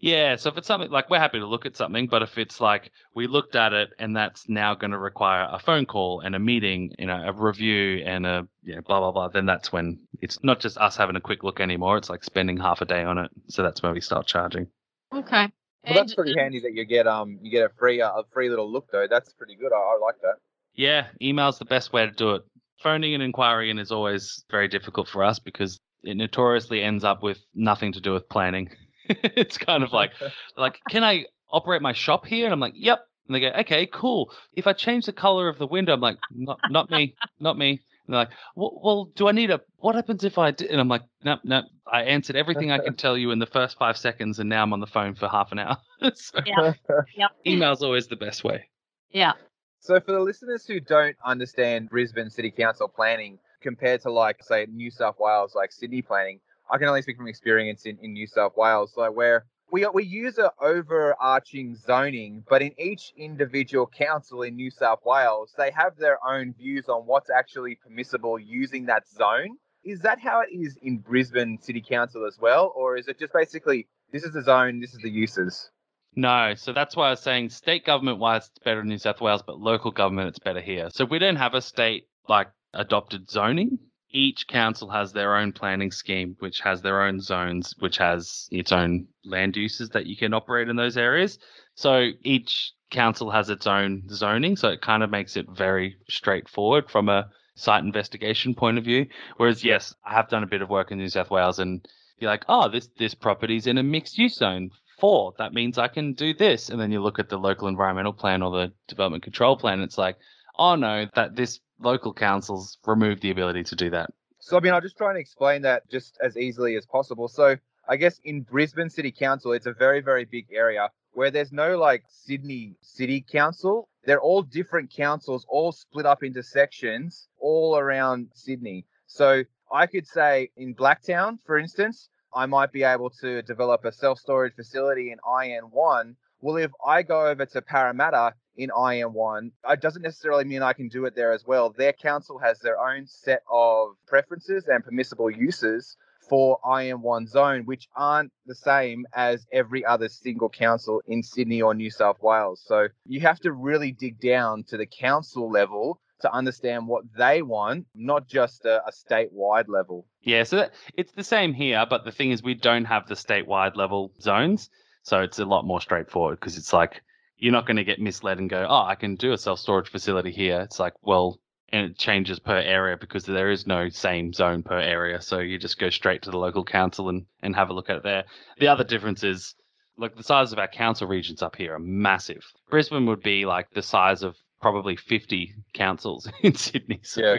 [0.01, 2.61] Yeah, so if it's something like we're happy to look at something, but if it's
[2.61, 6.37] like we looked at it and that's now going to require a phone call and
[6.37, 9.73] a meeting, you know, a review and a you know, blah blah blah, then that's
[9.73, 11.97] when it's not just us having a quick look anymore.
[11.97, 13.31] It's like spending half a day on it.
[13.49, 14.69] So that's when we start charging.
[15.13, 15.51] Okay.
[15.85, 18.51] Well, that's pretty handy that you get um you get a free uh, a free
[18.51, 19.07] little look though.
[19.11, 19.73] That's pretty good.
[19.73, 20.37] I, I like that.
[20.75, 22.43] Yeah, email's the best way to do it.
[22.83, 27.41] Phoning and inquiring is always very difficult for us because it notoriously ends up with
[27.53, 28.71] nothing to do with planning.
[29.23, 30.12] it's kind of like
[30.57, 32.44] like, can I operate my shop here?
[32.44, 33.01] And I'm like, yep.
[33.27, 34.33] And they go, okay, cool.
[34.55, 37.71] If I change the color of the window, I'm like, not, not me, not me.
[38.07, 39.61] And they're like, well, well, do I need a?
[39.77, 40.53] What happens if I?
[40.53, 40.66] Do?
[40.71, 41.66] And I'm like, nope, nope.
[41.90, 44.73] I answered everything I could tell you in the first five seconds, and now I'm
[44.73, 45.77] on the phone for half an hour.
[46.14, 46.73] so Yeah.
[47.16, 47.31] Yep.
[47.47, 48.71] email's always the best way.
[49.11, 49.33] Yeah.
[49.81, 54.66] So for the listeners who don't understand Brisbane City Council planning compared to like say
[54.71, 58.26] New South Wales, like Sydney planning, I can only speak from experience in, in New
[58.26, 64.42] South Wales, like where we we use a overarching zoning, but in each individual council
[64.42, 69.09] in New South Wales, they have their own views on what's actually permissible using that
[69.09, 69.57] zone.
[69.85, 73.33] Is that how it is in Brisbane City Council as well, or is it just
[73.33, 75.70] basically this is the zone, this is the uses?
[76.16, 79.20] No, so that's why I was saying state government wise it's better in New South
[79.20, 80.88] Wales, but local government it's better here.
[80.90, 83.78] So we don't have a state like adopted zoning.
[84.11, 88.73] Each council has their own planning scheme, which has their own zones, which has its
[88.73, 91.38] own land uses that you can operate in those areas.
[91.75, 96.90] So each council has its own zoning, so it kind of makes it very straightforward
[96.90, 99.07] from a site investigation point of view.
[99.37, 101.87] Whereas yes, I have done a bit of work in New South Wales and
[102.18, 105.35] you're like, oh, this this property's in a mixed use zone four.
[105.38, 106.68] That means I can do this.
[106.68, 109.99] And then you look at the local environmental plan or the development control plan, it's
[109.99, 110.16] like,
[110.59, 114.11] oh no, that this local councils remove the ability to do that.
[114.41, 117.29] So I mean, I'll just try and explain that just as easily as possible.
[117.29, 117.57] So
[117.88, 121.79] I guess in Brisbane City Council, it's a very, very big area where there's no
[121.79, 123.88] like Sydney City Council.
[124.05, 128.85] They're all different councils, all split up into sections all around Sydney.
[129.07, 133.93] So I could say in Blacktown, for instance, I might be able to develop a
[133.93, 136.14] self storage facility in IN1.
[136.41, 140.88] Well, if I go over to Parramatta in IN1, it doesn't necessarily mean I can
[140.88, 141.71] do it there as well.
[141.71, 145.97] Their council has their own set of preferences and permissible uses
[146.29, 151.73] for IN1 zone, which aren't the same as every other single council in Sydney or
[151.73, 152.62] New South Wales.
[152.66, 157.42] So you have to really dig down to the council level to understand what they
[157.42, 160.05] want, not just a, a statewide level.
[160.21, 163.14] Yeah, so that, it's the same here, but the thing is, we don't have the
[163.14, 164.68] statewide level zones.
[165.05, 167.03] So it's a lot more straightforward because it's like,
[167.38, 169.88] you're not going to get misled and go, oh, I can do a self storage
[169.88, 170.61] facility here.
[170.61, 171.38] It's like, well,
[171.70, 175.20] and it changes per area because there is no same zone per area.
[175.20, 177.96] So you just go straight to the local council and, and have a look at
[177.96, 178.24] it there.
[178.59, 179.55] The other difference is,
[179.96, 182.44] like, the size of our council regions up here are massive.
[182.70, 187.01] Brisbane would be like the size of probably 50 councils in Sydney.
[187.03, 187.38] So Yeah.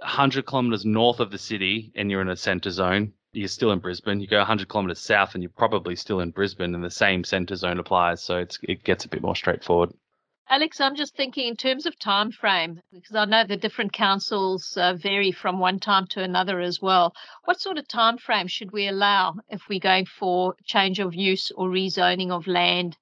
[0.00, 3.78] 100 kilometers north of the city and you're in a center zone, you're still in
[3.78, 4.20] Brisbane.
[4.20, 7.56] You go 100 kilometers south and you're probably still in Brisbane and the same center
[7.56, 8.22] zone applies.
[8.22, 9.90] So it's, it gets a bit more straightforward.
[10.50, 14.76] Alex, I'm just thinking in terms of time frame, because I know the different councils
[14.76, 17.14] uh, vary from one time to another as well.
[17.44, 21.50] What sort of time frame should we allow if we're going for change of use
[21.52, 22.98] or rezoning of land?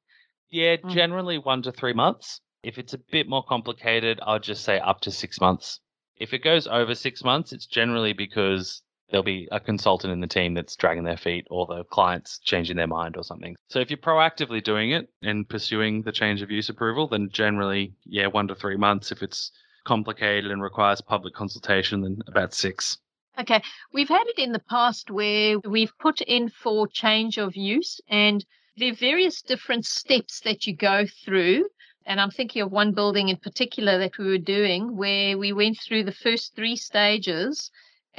[0.51, 0.93] Yeah, Mm.
[0.93, 2.41] generally one to three months.
[2.63, 5.81] If it's a bit more complicated, I'll just say up to six months.
[6.19, 10.27] If it goes over six months, it's generally because there'll be a consultant in the
[10.27, 13.57] team that's dragging their feet or the client's changing their mind or something.
[13.69, 17.95] So if you're proactively doing it and pursuing the change of use approval, then generally,
[18.05, 19.13] yeah, one to three months.
[19.13, 19.53] If it's
[19.85, 22.99] complicated and requires public consultation, then about six.
[23.39, 28.01] Okay, we've had it in the past where we've put in for change of use,
[28.09, 28.45] and
[28.77, 31.69] there are various different steps that you go through.
[32.07, 35.79] And I'm thinking of one building in particular that we were doing where we went
[35.79, 37.71] through the first three stages,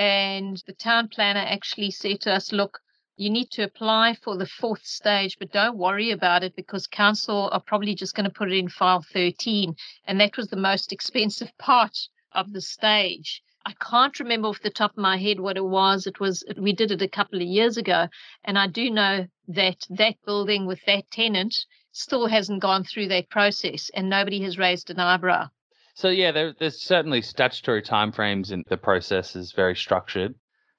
[0.02, 2.80] and the town planner actually said to us, Look,
[3.18, 7.50] you need to apply for the fourth stage, but don't worry about it because council
[7.52, 9.76] are probably just going to put it in file 13.
[10.08, 11.96] And that was the most expensive part
[12.32, 13.44] of the stage.
[13.64, 16.08] I can't remember off the top of my head what it was.
[16.08, 18.08] It was we did it a couple of years ago,
[18.44, 21.56] and I do know that that building with that tenant
[21.92, 25.50] still hasn't gone through that process, and nobody has raised an eyebrow.
[25.94, 30.36] So yeah, there, there's certainly statutory timeframes and the process is very structured.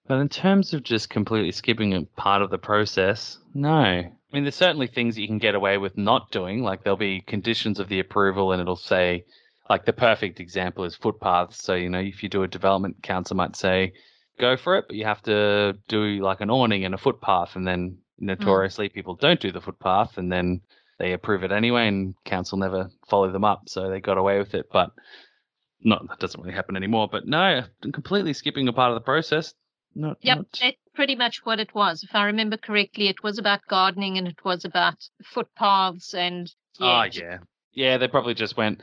[0.06, 3.72] But in terms of just completely skipping a part of the process, no.
[3.72, 6.62] I mean, there's certainly things that you can get away with not doing.
[6.62, 9.24] Like there'll be conditions of the approval, and it'll say,
[9.70, 11.62] like the perfect example is footpaths.
[11.62, 13.92] So you know, if you do a development, council might say,
[14.40, 17.66] go for it, but you have to do like an awning and a footpath, and
[17.66, 17.98] then mm.
[18.26, 20.62] notoriously people don't do the footpath, and then
[21.02, 24.54] they approve it anyway, and council never follow them up, so they got away with
[24.54, 24.66] it.
[24.72, 24.90] But
[25.82, 27.08] not that doesn't really happen anymore.
[27.10, 29.52] But no, completely skipping a part of the process.
[29.96, 32.04] Not, Yep, not- that's pretty much what it was.
[32.04, 37.00] If I remember correctly, it was about gardening and it was about footpaths and Yeah.
[37.00, 37.38] Oh yeah,
[37.72, 37.98] yeah.
[37.98, 38.80] They probably just went.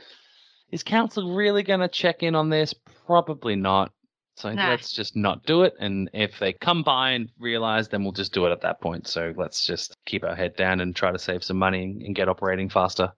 [0.70, 2.74] Is council really going to check in on this?
[3.06, 3.92] Probably not.
[4.40, 4.70] So Nah.
[4.70, 5.74] let's just not do it.
[5.78, 9.06] And if they come by and realize, then we'll just do it at that point.
[9.06, 12.28] So let's just keep our head down and try to save some money and get
[12.28, 13.12] operating faster.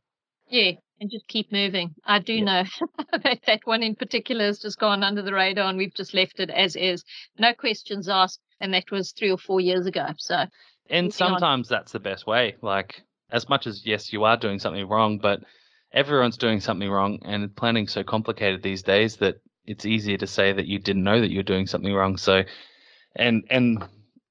[0.48, 1.94] Yeah, and just keep moving.
[2.04, 2.44] I do Yeah.
[2.44, 2.64] know
[3.22, 6.40] that that one in particular has just gone under the radar and we've just left
[6.40, 7.04] it as is.
[7.38, 8.40] No questions asked.
[8.60, 10.06] And that was three or four years ago.
[10.18, 10.46] So,
[10.88, 11.32] And Moving on.
[11.32, 12.54] sometimes that's the best way.
[12.62, 15.40] Like, as much as, yes, you are doing something wrong, but
[15.92, 17.18] everyone's doing something wrong.
[17.24, 21.20] And planning's so complicated these days that it's easier to say that you didn't know
[21.20, 22.16] that you're doing something wrong.
[22.16, 22.42] So,
[23.16, 23.84] and, and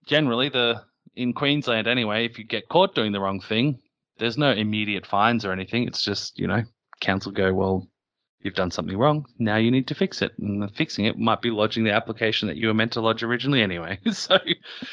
[0.06, 0.84] generally, the,
[1.16, 3.80] in Queensland anyway, if you get caught doing the wrong thing,
[4.18, 5.88] there's no immediate fines or anything.
[5.88, 6.64] It's just, you know,
[7.00, 7.88] council go, well,
[8.44, 9.26] you've done something wrong.
[9.40, 10.32] Now you need to fix it.
[10.40, 13.24] And the fixing it might be lodging the application that you were meant to lodge
[13.24, 14.00] originally anyway.
[14.12, 14.38] so,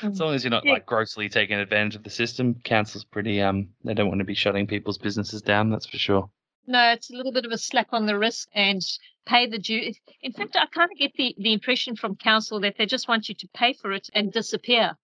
[0.02, 3.68] as long as you're not like grossly taking advantage of the system, council's pretty um
[3.84, 6.30] they don't want to be shutting people's businesses down, that's for sure.
[6.68, 8.80] No, it's a little bit of a slap on the wrist and
[9.26, 9.92] pay the due.
[10.22, 13.28] In fact, I kind of get the, the impression from council that they just want
[13.28, 14.96] you to pay for it and disappear.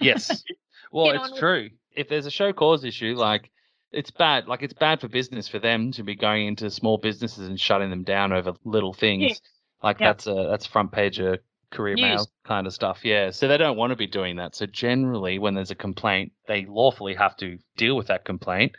[0.00, 0.44] Yes.
[0.92, 1.70] Well, it's true.
[1.96, 3.50] If there's a show cause issue, like
[3.90, 4.46] it's bad.
[4.46, 7.90] Like it's bad for business for them to be going into small businesses and shutting
[7.90, 9.42] them down over little things.
[9.82, 10.10] Like Yeah.
[10.12, 12.02] that's a that's front page of Courier News.
[12.02, 13.00] mail kind of stuff.
[13.04, 13.30] Yeah.
[13.30, 14.54] So they don't want to be doing that.
[14.54, 18.72] So generally when there's a complaint, they lawfully have to deal with that complaint.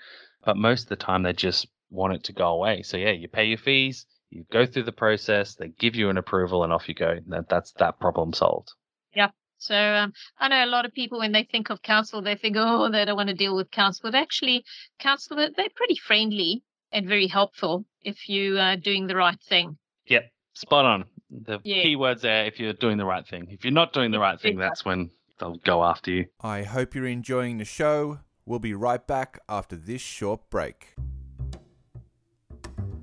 [0.46, 2.82] But most of the time they just want it to go away.
[2.84, 6.18] So yeah, you pay your fees, you go through the process, they give you an
[6.18, 7.20] approval and off you go.
[7.28, 8.74] That that's that problem solved.
[9.14, 9.30] Yeah.
[9.60, 12.56] So um, I know a lot of people when they think of council, they think,
[12.60, 14.12] oh, they don't want to deal with council.
[14.12, 14.64] But actually,
[15.00, 19.78] council they're they're pretty friendly and very helpful if you are doing the right thing.
[20.08, 21.06] Yep, spot on.
[21.30, 21.82] The Yeah.
[21.84, 23.48] key words there if you're doing the right thing.
[23.50, 26.26] If you're not doing the right thing, that's when they'll go after you.
[26.40, 28.20] I hope you're enjoying the show.
[28.46, 30.96] We'll be right back after this short break.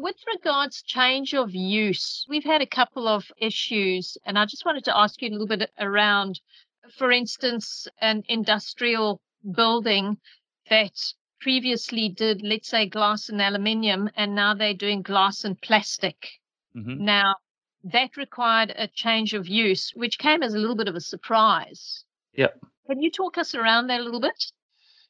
[0.00, 4.84] With regards change of use, we've had a couple of issues, and I just wanted
[4.84, 6.40] to ask you a little bit around,
[6.96, 9.20] for instance, an industrial
[9.56, 10.20] building
[10.70, 10.94] that
[11.40, 16.38] previously did, let's say, glass and aluminium, and now they're doing glass and plastic.
[16.74, 17.34] hmm Now,
[17.82, 22.04] that required a change of use, which came as a little bit of a surprise.
[22.34, 22.64] Yep.
[22.86, 24.52] Can you talk us around that a little bit?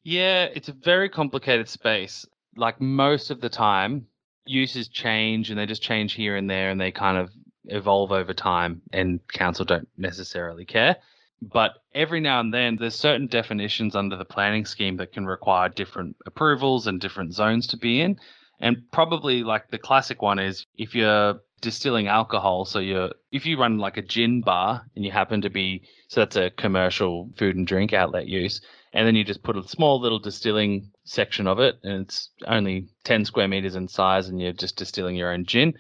[0.03, 2.25] Yeah, it's a very complicated space.
[2.57, 4.09] Like most of the time,
[4.49, 7.31] uses change and they just change here and there and they kind of
[7.67, 10.97] evolve over time and council don't necessarily care.
[11.41, 15.69] But every now and then there's certain definitions under the planning scheme that can require
[15.69, 18.19] different approvals and different zones to be in.
[18.61, 23.59] And probably like the classic one is if you're distilling alcohol, so you're if you
[23.59, 27.55] run like a gin bar and you happen to be so that's a commercial food
[27.55, 28.61] and drink outlet use,
[28.93, 32.89] and then you just put a small little distilling section of it and it's only
[33.05, 35.75] 10 square meters in size and you're just distilling your own gin.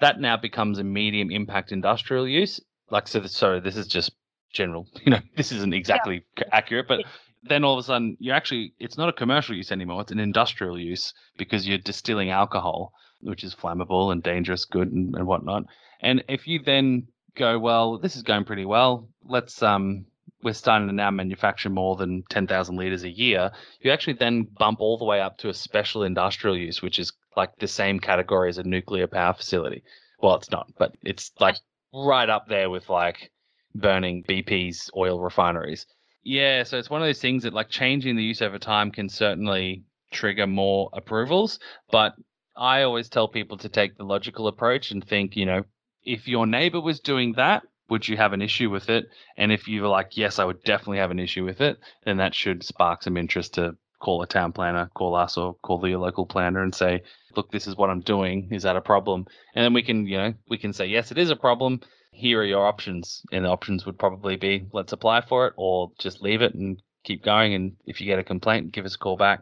[0.00, 2.60] That now becomes a medium impact industrial use.
[2.90, 4.12] Like so sorry this is just
[4.50, 7.00] general you know this isn't exactly c accurate but
[7.42, 10.18] then all of a sudden you're actually it's not a commercial use anymore it's an
[10.18, 15.64] industrial use because you're distilling alcohol which is flammable and dangerous good and, and whatnot.
[16.00, 20.06] And if you then go well this is going pretty well let's um
[20.42, 24.80] we're starting to now manufacture more than 10,000 liters a year, you actually then bump
[24.80, 28.48] all the way up to a special industrial use, which is like the same category
[28.48, 29.82] as a nuclear power facility.
[30.20, 31.56] Well, it's not, but it's like
[31.92, 33.30] right up there with like
[33.74, 35.86] burning BP's oil refineries.
[36.22, 39.08] Yeah, so it's one of those things that like changing the use over time can
[39.08, 41.58] certainly trigger more approvals,
[41.90, 42.14] but
[42.56, 45.62] I always tell people to take the logical approach and think, you know,
[46.04, 49.08] if your neighbor was doing that, would you have an issue with it?
[49.36, 52.16] And if you were like, yes, I would definitely have an issue with it, then
[52.18, 55.96] that should spark some interest to call a town planner, call us, or call the
[55.96, 57.02] local planner and say,
[57.36, 58.48] look, this is what I'm doing.
[58.52, 59.26] Is that a problem?
[59.54, 61.80] And then we can, you know, we can say, yes, it is a problem.
[62.12, 63.22] Here are your options.
[63.32, 66.80] And the options would probably be let's apply for it or just leave it and
[67.04, 67.54] keep going.
[67.54, 69.40] And if you get a complaint, give us a call back.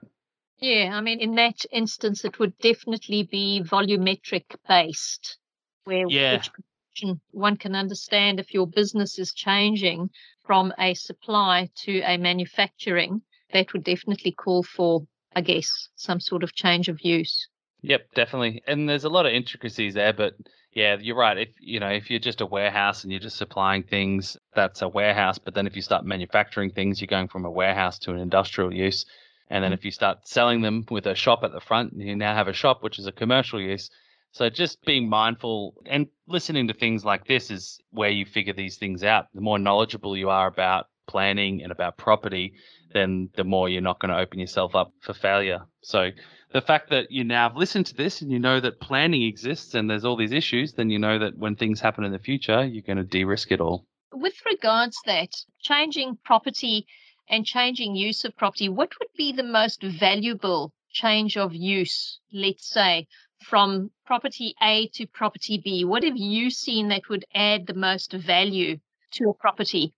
[0.59, 5.37] Yeah, I mean, in that instance, it would definitely be volumetric based,
[5.85, 6.33] where Yeah.
[6.33, 6.51] which
[6.97, 10.11] can- one can understand if your business is changing
[10.45, 13.23] from a supply to a manufacturing,
[13.53, 17.49] that would definitely call for, I guess, some sort of change of use.
[17.83, 18.63] Yep, definitely.
[18.67, 20.35] And there's a lot of intricacies there, but
[20.73, 21.39] yeah, you're right.
[21.39, 24.89] If you know, if you're just a warehouse and you're just supplying things, that's a
[24.89, 25.39] warehouse.
[25.39, 28.75] But then if you start manufacturing things, you're going from a warehouse to an industrial
[28.75, 29.07] use.
[29.49, 29.75] And then mm.
[29.75, 32.53] if you start selling them with a shop at the front, you now have a
[32.53, 33.89] shop, which is a commercial use.
[34.33, 38.77] So just being mindful and listening to things like this is where you figure these
[38.77, 39.27] things out.
[39.35, 42.55] The more knowledgeable you are about planning and about property,
[42.93, 45.61] then the more you're not going to open yourself up for failure.
[45.83, 46.11] So
[46.53, 49.75] the fact that you now have listened to this and you know that planning exists
[49.75, 52.65] and there's all these issues, then you know that when things happen in the future,
[52.65, 53.87] you're going to de-risk it all.
[54.13, 56.87] With regards that changing property
[57.29, 62.67] and changing use of property, what would be the most valuable change of use, let's
[62.69, 63.07] say,
[63.49, 65.85] from property A to property B?
[65.85, 68.79] What have you seen that would add the most value
[69.13, 69.95] to a property?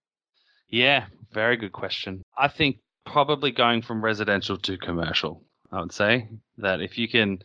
[0.68, 2.22] Yeah, very good question.
[2.36, 2.76] I think
[3.07, 5.42] probably going from residential to commercial.
[5.72, 6.28] I would say
[6.59, 7.38] that if you can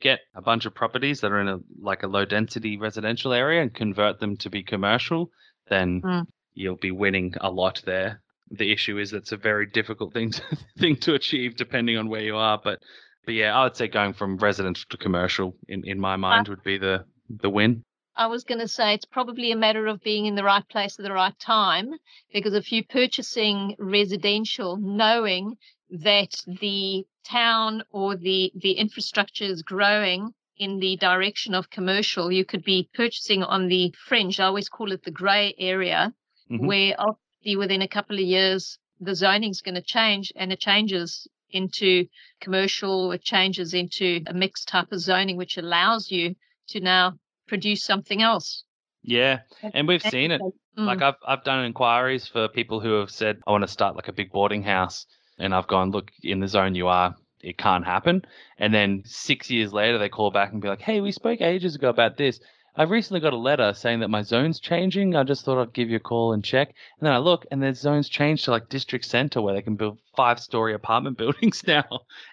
[0.00, 3.62] get a bunch of properties that are in a like a low density residential area
[3.62, 5.30] and convert them to be commercial,
[5.68, 6.26] then mm.
[6.52, 8.20] you'll be winning a lot there.
[8.50, 10.42] The issue is that's a very difficult thing to,
[10.78, 12.80] thing to achieve depending on where you are, but
[13.24, 16.52] but yeah, I would say going from residential to commercial in, in my mind uh,
[16.52, 17.82] would be the the win.
[18.16, 20.98] I was going to say it's probably a matter of being in the right place
[20.98, 21.94] at the right time
[22.32, 25.56] because if you're purchasing residential, knowing
[25.90, 32.44] that the town or the the infrastructure is growing in the direction of commercial, you
[32.44, 34.38] could be purchasing on the fringe.
[34.38, 36.14] I always call it the grey area,
[36.50, 36.66] mm-hmm.
[36.66, 40.60] where obviously within a couple of years the zoning is going to change and it
[40.60, 42.06] changes into
[42.40, 46.34] commercial, it changes into a mixed type of zoning, which allows you
[46.68, 47.14] to now
[47.46, 48.64] produce something else.
[49.02, 50.40] Yeah, and we've seen it.
[50.76, 50.86] Mm.
[50.86, 54.08] Like I've I've done inquiries for people who have said I want to start like
[54.08, 55.06] a big boarding house,
[55.38, 58.24] and I've gone look in the zone you are, it can't happen.
[58.58, 61.74] And then six years later, they call back and be like, Hey, we spoke ages
[61.74, 62.40] ago about this.
[62.76, 65.14] I've recently got a letter saying that my zone's changing.
[65.14, 66.68] I just thought I'd give you a call and check.
[66.98, 69.76] And then I look, and their zone's changed to like district center where they can
[69.76, 71.84] build five story apartment buildings now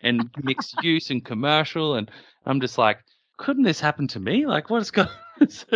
[0.02, 1.96] and mixed use and commercial.
[1.96, 2.10] And
[2.46, 3.00] I'm just like,
[3.38, 4.48] couldn't this happen to me?
[4.48, 5.10] Like, what is going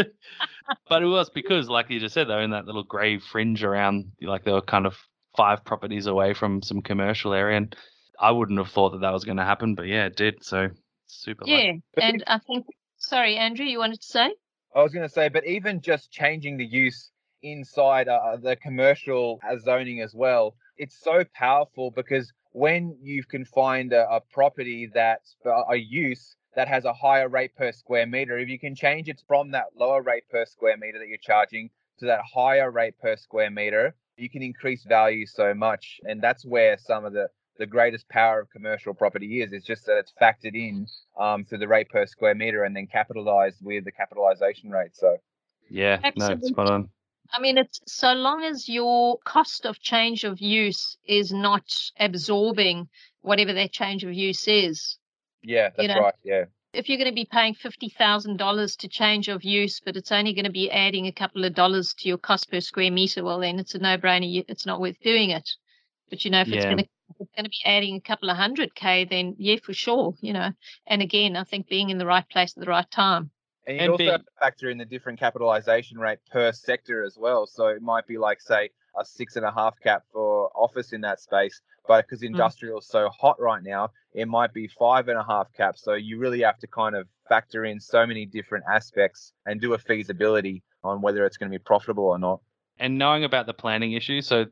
[0.90, 4.12] but it was because, like you just said, they're in that little grey fringe around,
[4.22, 4.96] like they were kind of
[5.36, 7.58] five properties away from some commercial area.
[7.58, 7.76] And
[8.20, 10.44] I wouldn't have thought that that was going to happen, but yeah, it did.
[10.44, 10.70] So
[11.08, 11.44] super.
[11.48, 11.56] Yeah.
[11.58, 11.82] Lucky.
[11.98, 12.66] And I think,
[12.98, 14.34] sorry, Andrew, you wanted to say?
[14.76, 17.12] I was going to say, but even just changing the use
[17.42, 23.94] inside uh, the commercial zoning as well, it's so powerful because when you can find
[23.94, 25.38] a, a property that's
[25.70, 29.22] a use that has a higher rate per square meter, if you can change it
[29.28, 31.70] from that lower rate per square meter that you're charging
[32.00, 36.02] to that higher rate per square meter, you can increase value so much.
[36.04, 39.54] And that's where some of the the greatest power of commercial property is.
[39.54, 40.88] It's just that it's factored in
[41.20, 44.96] um, to the rate per square meter and then capitalized with the capitalization rate.
[44.96, 45.18] So,
[45.70, 46.50] yeah, Absolutely.
[46.50, 46.90] no, spot on.
[47.32, 52.88] I mean, it's so long as your cost of change of use is not absorbing
[53.22, 54.98] whatever that change of use is.
[55.42, 56.02] Yeah, that's you know?
[56.02, 56.14] right.
[56.24, 56.46] Yeah.
[56.74, 60.12] If you're going to be paying fifty thousand dollars to change of use, but it's
[60.12, 63.24] only going to be adding a couple of dollars to your cost per square meter,
[63.24, 64.44] well, then it's a no-brainer.
[64.48, 65.50] It's not worth doing it.
[66.10, 66.58] But you know, if yeah.
[66.58, 66.88] it's going to
[67.20, 70.16] it's going to be adding a couple of hundred k, then yeah, for sure.
[70.22, 70.52] You know,
[70.88, 73.32] and again, I think being in the right place at the right time.
[73.68, 74.12] And you and also being...
[74.12, 77.48] have to factor in the different capitalization rate per sector as well.
[77.48, 81.02] So it might be like, say, a six and a half cap for office in
[81.02, 82.28] that space, but because mm.
[82.28, 85.84] industrial is so hot right now, it might be five and a half caps.
[85.84, 89.74] So you really have to kind of factor in so many different aspects and do
[89.74, 92.40] a feasibility on whether it's going to be profitable or not.
[92.78, 94.46] And knowing about the planning issue, so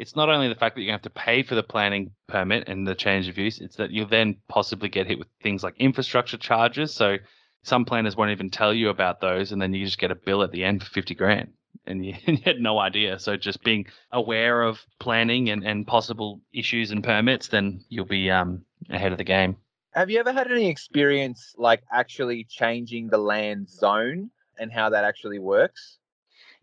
[0.00, 2.86] it's not only the fact that you have to pay for the planning permit and
[2.86, 6.38] the change of use, it's that you'll then possibly get hit with things like infrastructure
[6.38, 6.94] charges.
[6.94, 7.18] So
[7.64, 10.42] some planners won't even tell you about those, and then you just get a bill
[10.42, 11.52] at the end for 50 grand
[11.84, 13.18] and you, you, had no idea.
[13.18, 18.30] So just being aware of planning and, and possible issues and permits, then you'll be
[18.30, 19.58] um, ahead of the game.
[19.92, 25.04] Have you ever had any experience like actually changing the land zone and how that
[25.04, 25.98] actually works?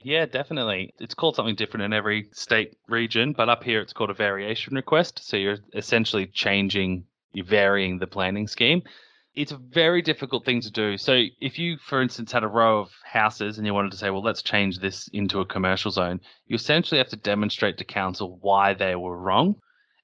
[0.04, 0.94] Yeah, definitely.
[1.00, 4.76] It's called something different in every state region, but up here it's called a variation
[4.76, 5.28] request.
[5.28, 8.84] So you're essentially changing, you're varying the planning scheme
[9.38, 10.98] it's a very difficult thing to do.
[10.98, 14.10] So if you, for instance, had a row of houses and you wanted to say,
[14.10, 18.40] well, let's change this into a commercial zone, you essentially have to demonstrate to council
[18.42, 19.56] why they were wrong.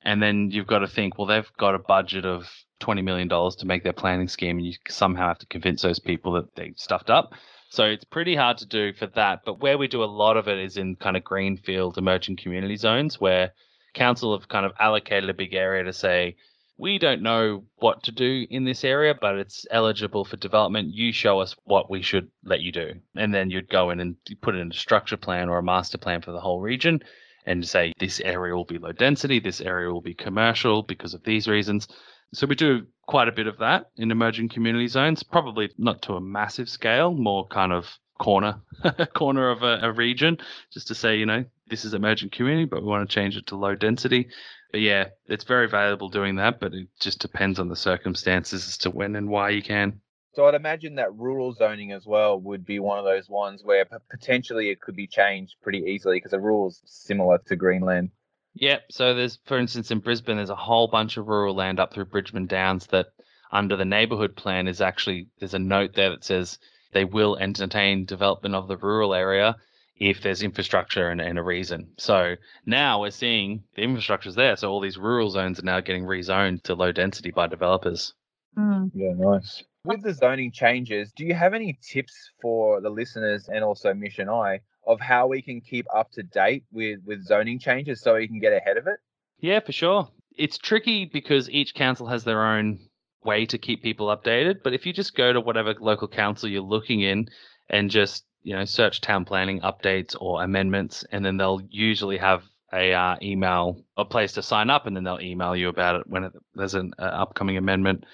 [0.04, 2.48] And then you've got to think, well, they've got a budget of
[2.82, 6.34] $20 million to make their planning scheme, and you somehow have to convince those people
[6.34, 7.34] that they stuffed up.
[7.74, 9.42] So it's pretty hard to do for that.
[9.44, 12.76] But where we do a lot of it is in kind of greenfield emerging community
[12.76, 13.52] zones where
[13.96, 16.36] council have kind of allocated a big area to say,
[16.78, 20.94] we don't know what to do in this area, but it's eligible for development.
[20.94, 22.94] You show us what we should let you do.
[23.16, 25.98] And then you'd go in and put it in a structure plan or a master
[25.98, 27.02] plan for the whole region
[27.48, 31.24] and say this area will be low density, this area will be commercial because of
[31.24, 31.88] these reasons.
[32.34, 36.14] So we do quite a bit of that in emerging community zones, probably not to
[36.14, 38.62] a massive scale, more kind of corner
[39.14, 40.38] corner of a, a, region,
[40.72, 43.48] just to say, you know, this is emerging community, but we want to change it
[43.48, 44.30] to low density.
[44.72, 48.78] But yeah, it's very valuable doing that, but it just depends on the circumstances as
[48.80, 50.02] to when and why you can.
[50.34, 53.86] So I'd imagine that rural zoning as well would be one of those ones where
[54.10, 58.10] potentially it could be changed pretty easily because the rules similar to Greenland.
[58.56, 58.92] Yep.
[58.92, 62.06] So there's, for instance, in Brisbane, there's a whole bunch of rural land up through
[62.06, 63.08] Bridgeman Downs that,
[63.52, 66.60] under the neighbourhood plan, is actually there's a note there that says
[66.92, 69.56] they will entertain development of the rural area
[69.98, 71.88] if there's infrastructure and, and a reason.
[71.98, 72.36] So
[72.66, 74.56] now we're seeing the infrastructure's there.
[74.56, 78.14] So all these rural zones are now getting rezoned to low density by developers.
[78.58, 78.92] Mm.
[78.94, 79.64] Yeah, nice.
[79.86, 84.20] With the zoning changes, do you have any tips for the listeners and also Mish
[84.20, 88.16] and I of how we can keep up to date with, with zoning changes so
[88.16, 88.98] we can get ahead of it?
[89.40, 90.10] Yeah, for sure.
[90.36, 92.80] It's tricky because each council has their own
[93.24, 94.64] way to keep people updated.
[94.64, 97.30] But if you just go to whatever local council you're looking in
[97.70, 102.44] and just you know search town planning updates or amendments, and then they'll usually have
[102.74, 106.08] a uh, email a place to sign up, and then they'll email you about it
[106.08, 108.06] when it, there's an uh, upcoming amendment.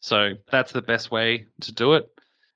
[0.00, 2.10] So that's the best way to do it.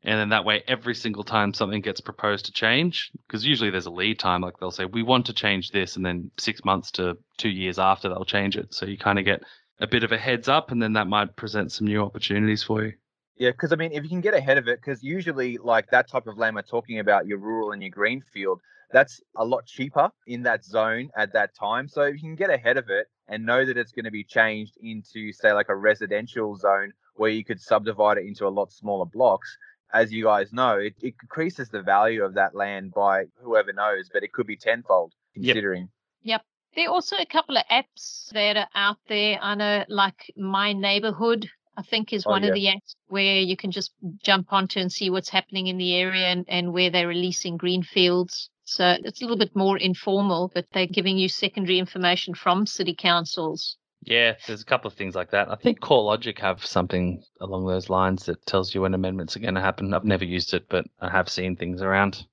[0.05, 3.87] And then that way, every single time something gets proposed to change, because usually there's
[3.87, 6.91] a lead time, like they'll say, we want to change this, and then six months
[6.93, 8.75] to two years after they'll change it.
[8.75, 9.43] So you kind of get
[9.81, 12.85] a bit of a heads up, and then that might present some new opportunities for
[12.85, 12.93] you.
[13.37, 16.09] Yeah, because I mean, if you can get ahead of it, because usually, like that
[16.09, 18.61] type of land we're talking about, your rural and your greenfield,
[18.93, 21.89] that's a lot cheaper in that zone at that time.
[21.89, 24.25] So if you can get ahead of it and know that it's going to be
[24.25, 28.71] changed into, say, like a residential zone where you could subdivide it into a lot
[28.73, 29.57] smaller blocks,
[29.93, 34.09] as you guys know, it, it increases the value of that land by whoever knows,
[34.12, 35.88] but it could be tenfold considering.
[36.22, 36.40] Yep.
[36.40, 36.43] yep.
[36.74, 39.38] There are also a couple of apps that are out there.
[39.43, 42.49] I know, like My Neighborhood, I think, is oh, one yeah.
[42.49, 45.95] of the apps where you can just jump onto and see what's happening in the
[45.95, 48.49] area and, and where they're releasing green fields.
[48.64, 52.95] So it's a little bit more informal, but they're giving you secondary information from city
[52.95, 53.76] councils.
[54.05, 55.49] Yeah, there's a couple of things like that.
[55.49, 59.55] I think CoreLogic have something along those lines that tells you when amendments are going
[59.55, 59.95] to happen.
[59.95, 62.27] I've never used it, but I have seen things around.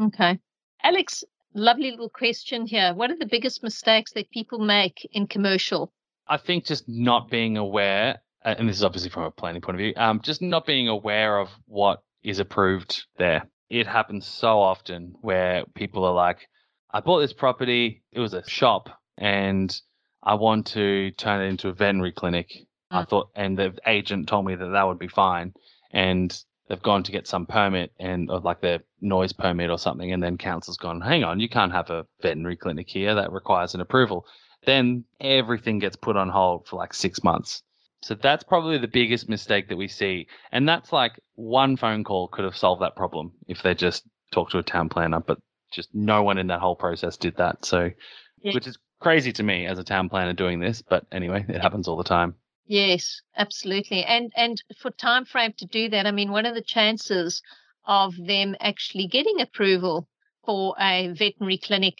[0.00, 0.38] Okay.
[0.82, 2.92] Alex, lovely little question here.
[2.94, 5.92] What are the biggest mistakes that people make in commercial?
[6.28, 9.80] I think just not being aware, and this is obviously from a planning point of
[9.80, 13.48] view, um, just not being aware of what is approved there.
[13.70, 16.48] It happens so often where people are like,
[16.90, 19.74] I bought this property, it was a shop, and
[20.24, 22.48] I want to turn it into a veterinary clinic.
[22.50, 22.66] Mm.
[22.90, 25.54] I thought, and the agent told me that that would be fine.
[25.92, 26.36] And
[26.68, 30.22] they've gone to get some permit and or like their noise permit or something, and
[30.22, 33.14] then council's gone, hang on, you can't have a veterinary clinic here.
[33.14, 34.26] That requires an approval.
[34.64, 37.62] Then everything gets put on hold for like six months.
[38.02, 40.26] So that's probably the biggest mistake that we see.
[40.52, 44.52] And that's like one phone call could have solved that problem if they just talked
[44.52, 45.38] to a town planner, but
[45.72, 47.64] just no one in that whole process did that.
[47.64, 47.90] So,
[48.42, 48.54] yeah.
[48.54, 51.86] which is crazy to me as a town planner doing this, but anyway, it happens
[51.86, 52.34] all the time.
[52.66, 54.02] Yes, absolutely.
[54.02, 57.42] And and for time frame to do that, I mean, what are the chances
[57.84, 60.08] of them actually getting approval
[60.46, 61.98] for a veterinary clinic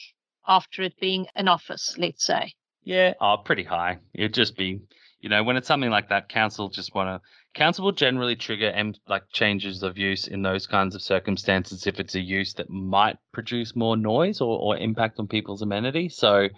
[0.49, 2.55] after it being an office, let's say?
[2.85, 3.99] Yeah, oh, pretty high.
[4.15, 4.81] It'd just be,
[5.21, 7.29] you know, when it's something like that, council just want to.
[7.53, 12.01] Council will generally trigger M, like changes of use in those kinds of circumstances if
[12.01, 16.09] it's a use that might produce more noise or, or impact on people's amenity.
[16.09, 16.49] So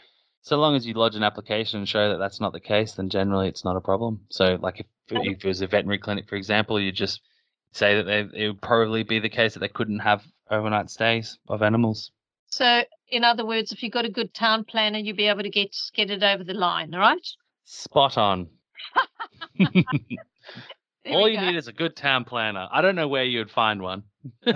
[0.46, 3.08] so long as you lodge an application and show that that's not the case, then
[3.08, 4.20] generally it's not a problem.
[4.28, 7.20] So, like if, if it was a veterinary clinic, for example, you just
[7.72, 11.36] say that they, it would probably be the case that they couldn't have overnight stays
[11.48, 12.12] of animals.
[12.46, 15.50] So, in other words, if you've got a good town planner, you'll be able to
[15.50, 17.26] get get it over the line, all right?
[17.64, 18.46] Spot on.
[21.10, 21.44] All you go.
[21.44, 22.68] need is a good town planner.
[22.70, 24.04] I don't know where you'd find one.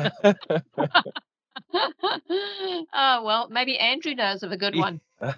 [1.75, 5.01] oh well, maybe Andrew knows of a good one.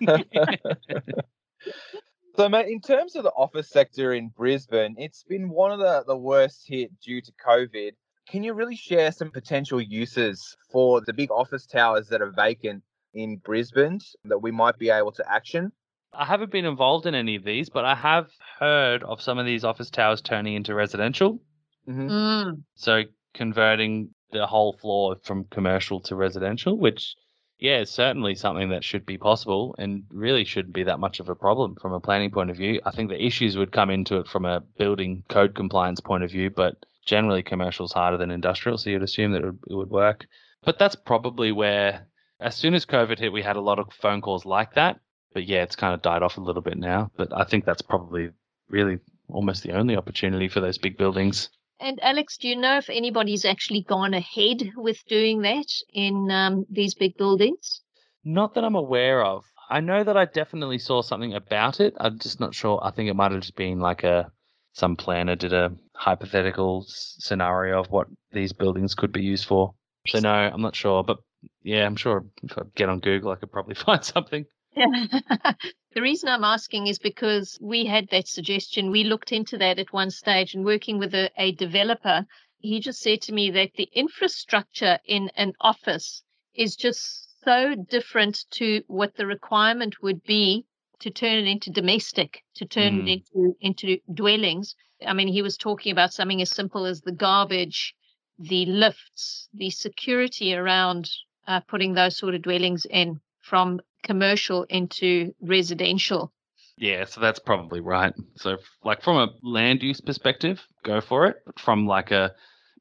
[2.36, 6.04] so, mate, in terms of the office sector in Brisbane, it's been one of the,
[6.06, 7.92] the worst hit due to COVID.
[8.28, 12.82] Can you really share some potential uses for the big office towers that are vacant
[13.14, 15.72] in Brisbane that we might be able to action?
[16.14, 19.46] I haven't been involved in any of these, but I have heard of some of
[19.46, 21.40] these office towers turning into residential.
[21.88, 22.08] Mm-hmm.
[22.08, 22.62] Mm.
[22.74, 23.02] So
[23.34, 27.14] converting the whole floor from commercial to residential, which
[27.62, 31.28] yeah, is certainly something that should be possible and really shouldn't be that much of
[31.28, 32.80] a problem from a planning point of view.
[32.85, 36.30] I think the issues would come into it from a building code compliance point of
[36.33, 36.74] view, but
[37.07, 40.26] generally commercial is harder than industrial, so you'd assume that it would, it would work.
[40.64, 42.09] But that's probably where,
[42.41, 44.99] as soon as COVID hit, we had a lot of phone calls like that.
[45.33, 47.12] But yeah, it's kind of died off a little bit now.
[47.16, 48.30] But I think that's probably
[48.68, 51.49] really almost the only opportunity for those big buildings.
[51.83, 56.64] And Alex, do you know if anybody's actually gone ahead with doing that in um,
[56.70, 57.80] these big buildings?
[58.24, 59.45] Not that I'm aware of.
[59.68, 61.95] I know that I definitely saw something about it.
[61.99, 62.78] I'm just not sure.
[62.85, 64.30] I think it might have just been like a
[64.74, 69.74] some planner did a hypothetical scenario of what these buildings could be used for.
[70.07, 71.03] So no, I'm not sure.
[71.03, 71.18] But
[71.64, 74.45] yeah, I'm sure if I get on Google, I could probably find something.
[75.95, 78.90] the reason I'm asking is because we had that suggestion.
[78.90, 82.26] We looked into that at one stage and working with a, a developer,
[82.59, 86.22] he just said to me that the infrastructure in an office
[86.55, 90.64] is just so different to what the requirement would be
[91.01, 93.16] to turn it into domestic, to turn mm.
[93.16, 94.76] it into into dwellings.
[95.05, 97.95] I mean, he was talking about something as simple as the garbage,
[98.38, 101.11] the lifts, the security around
[101.49, 106.32] uh, putting those sort of dwellings in from commercial into residential.
[106.76, 108.14] Yeah, so that's probably right.
[108.36, 111.36] So, like from a land use perspective, go for it.
[111.45, 112.32] But from like a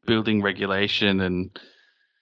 [0.08, 1.60] building regulation and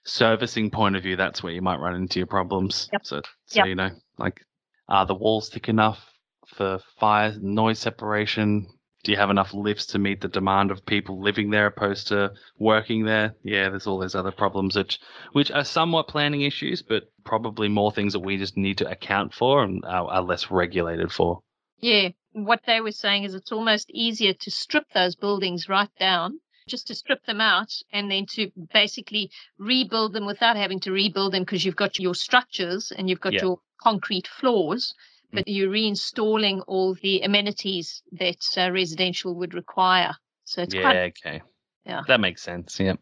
[0.04, 2.90] servicing point of view, that's where you might run into your problems.
[2.92, 3.06] Yep.
[3.06, 3.68] So, so yep.
[3.68, 4.42] you know, like,
[4.88, 6.04] are the walls thick enough
[6.48, 8.68] for fire noise separation?
[9.04, 12.34] Do you have enough lifts to meet the demand of people living there opposed to
[12.58, 13.36] working there?
[13.44, 15.00] Yeah, there's all those other problems which
[15.32, 19.34] which are somewhat planning issues, but probably more things that we just need to account
[19.34, 21.42] for and are, are less regulated for.
[21.80, 26.40] Yeah, what they were saying is it's almost easier to strip those buildings right down
[26.68, 31.34] just to strip them out and then to basically rebuild them without having to rebuild
[31.34, 33.42] them because you've got your structures and you've got yeah.
[33.42, 34.94] your concrete floors.
[35.32, 40.14] But you're reinstalling all the amenities that uh, residential would require.
[40.46, 41.42] So it's yeah, quite, okay.
[41.86, 42.02] Yeah.
[42.08, 42.80] That makes sense.
[42.80, 42.96] Yeah.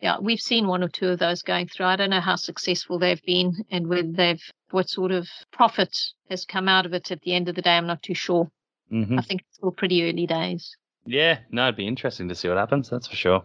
[0.00, 1.86] Yeah, we've seen one or two of those going through.
[1.86, 5.96] I don't know how successful they've been and whether they've what sort of profit
[6.28, 7.76] has come out of it at the end of the day.
[7.76, 8.48] I'm not too sure.
[8.90, 9.18] Mm-hmm.
[9.18, 10.76] I think it's still pretty early days.
[11.06, 12.90] Yeah, no, it'd be interesting to see what happens.
[12.90, 13.44] That's for sure.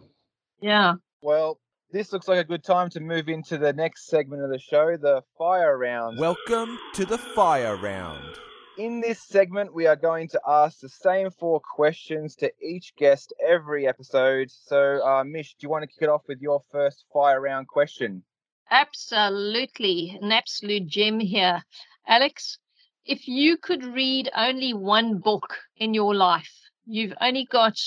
[0.59, 0.95] Yeah.
[1.21, 1.59] Well,
[1.91, 4.97] this looks like a good time to move into the next segment of the show,
[4.97, 6.19] the fire round.
[6.19, 8.35] Welcome to the fire round.
[8.77, 13.33] In this segment, we are going to ask the same four questions to each guest
[13.45, 14.51] every episode.
[14.51, 17.67] So, uh, Mish, do you want to kick it off with your first fire round
[17.69, 18.23] question?
[18.69, 20.19] Absolutely.
[20.21, 21.63] An absolute gem here.
[22.05, 22.59] Alex,
[23.05, 26.53] if you could read only one book in your life,
[26.85, 27.79] you've only got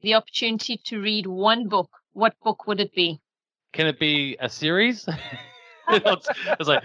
[0.00, 3.20] the opportunity to read one book, what book would it be?
[3.72, 5.06] Can it be a series?
[5.88, 6.82] I was like,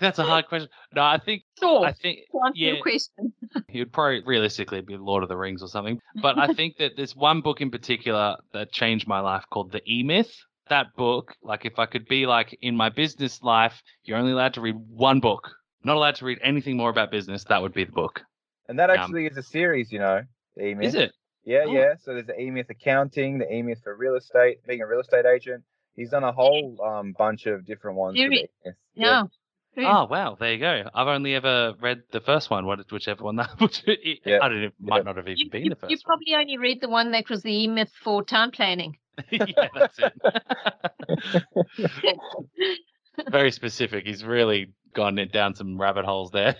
[0.00, 0.68] that's a hard question.
[0.92, 1.44] No, I think.
[1.60, 1.84] Sure.
[1.84, 2.20] I think.
[2.54, 3.32] yeah, your question.
[3.68, 6.00] He would probably realistically be Lord of the Rings or something.
[6.20, 9.82] But I think that there's one book in particular that changed my life called The
[9.88, 10.34] E Myth.
[10.68, 14.54] That book, like, if I could be like in my business life, you're only allowed
[14.54, 15.48] to read one book.
[15.84, 17.44] Not allowed to read anything more about business.
[17.44, 18.20] That would be the book.
[18.68, 20.22] And that actually um, is a series, you know.
[20.56, 20.88] The E Myth.
[20.88, 21.12] Is it?
[21.48, 21.72] Yeah, oh.
[21.72, 21.94] yeah.
[22.04, 25.00] So there's the E Myth accounting, the E Myth for real estate, being a real
[25.00, 25.64] estate agent.
[25.96, 28.18] He's done a whole um, bunch of different ones.
[28.18, 28.50] Really?
[28.94, 29.22] Yeah.
[29.78, 30.82] Oh wow, there you go.
[30.92, 34.40] I've only ever read the first one, whichever one that which it, yeah.
[34.42, 35.02] I don't know, might yeah.
[35.04, 35.90] not have even you, been you, the first.
[35.90, 36.40] You probably one.
[36.42, 38.98] only read the one that was the E Myth for town planning.
[39.30, 40.12] yeah, that's it.
[43.30, 44.04] Very specific.
[44.06, 46.56] He's really gone down some rabbit holes there.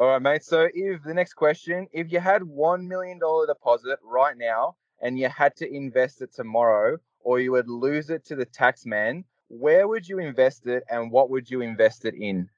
[0.00, 0.42] All right, mate.
[0.42, 5.18] So, if the next question, if you had one million dollar deposit right now and
[5.18, 9.24] you had to invest it tomorrow, or you would lose it to the tax man,
[9.48, 12.48] where would you invest it, and what would you invest it in?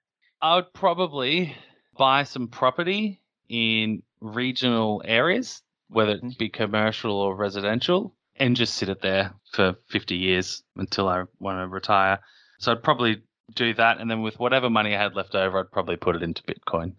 [0.41, 1.57] I would probably
[1.99, 6.39] buy some property in regional areas, whether it mm-hmm.
[6.39, 11.59] be commercial or residential, and just sit it there for 50 years until I want
[11.59, 12.21] to retire.
[12.61, 13.21] So I'd probably
[13.57, 16.23] do that, and then with whatever money I had left over, I'd probably put it
[16.23, 16.95] into Bitcoin.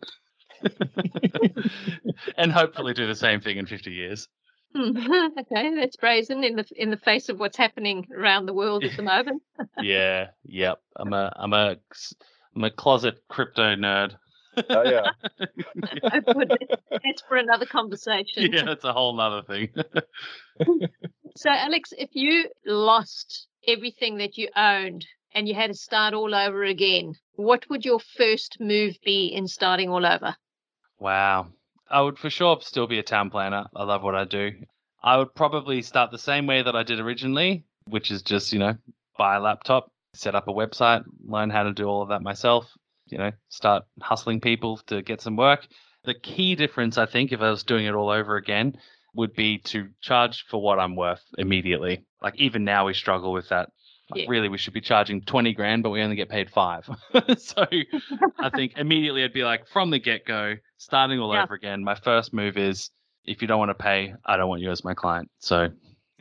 [2.37, 4.27] and hopefully do the same thing in 50 years.
[4.75, 8.97] okay, that's brazen in the in the face of what's happening around the world at
[8.97, 9.43] the moment.
[9.79, 10.79] yeah, yep.
[10.95, 11.77] I'm a I'm a
[12.55, 14.15] I'm a closet crypto nerd.
[14.69, 15.11] Oh yeah.
[16.27, 16.43] Oh,
[17.03, 18.51] that's for another conversation.
[18.51, 19.69] Yeah, that's a whole other thing.
[21.35, 26.33] so Alex, if you lost everything that you owned and you had to start all
[26.33, 30.35] over again, what would your first move be in starting all over?
[31.03, 31.47] Wow.
[31.91, 33.65] I would for sure still be a town planner.
[33.75, 34.53] I love what I do.
[35.03, 38.59] I would probably start the same way that I did originally, which is just, you
[38.59, 38.77] know,
[39.17, 42.71] buy a laptop, set up a website, learn how to do all of that myself,
[43.07, 45.67] you know, start hustling people to get some work.
[46.05, 48.77] The key difference, I think, if I was doing it all over again,
[49.13, 52.05] would be to charge for what I'm worth immediately.
[52.21, 53.71] Like even now we struggle with that
[54.15, 54.25] yeah.
[54.27, 56.89] Really, we should be charging 20 grand, but we only get paid five.
[57.37, 57.65] so
[58.39, 61.43] I think immediately I'd be like, from the get go, starting all Yeah.
[61.43, 61.83] over again.
[61.83, 62.89] My first move is
[63.25, 65.29] if you don't want to pay, I don't want you as my client.
[65.39, 65.69] So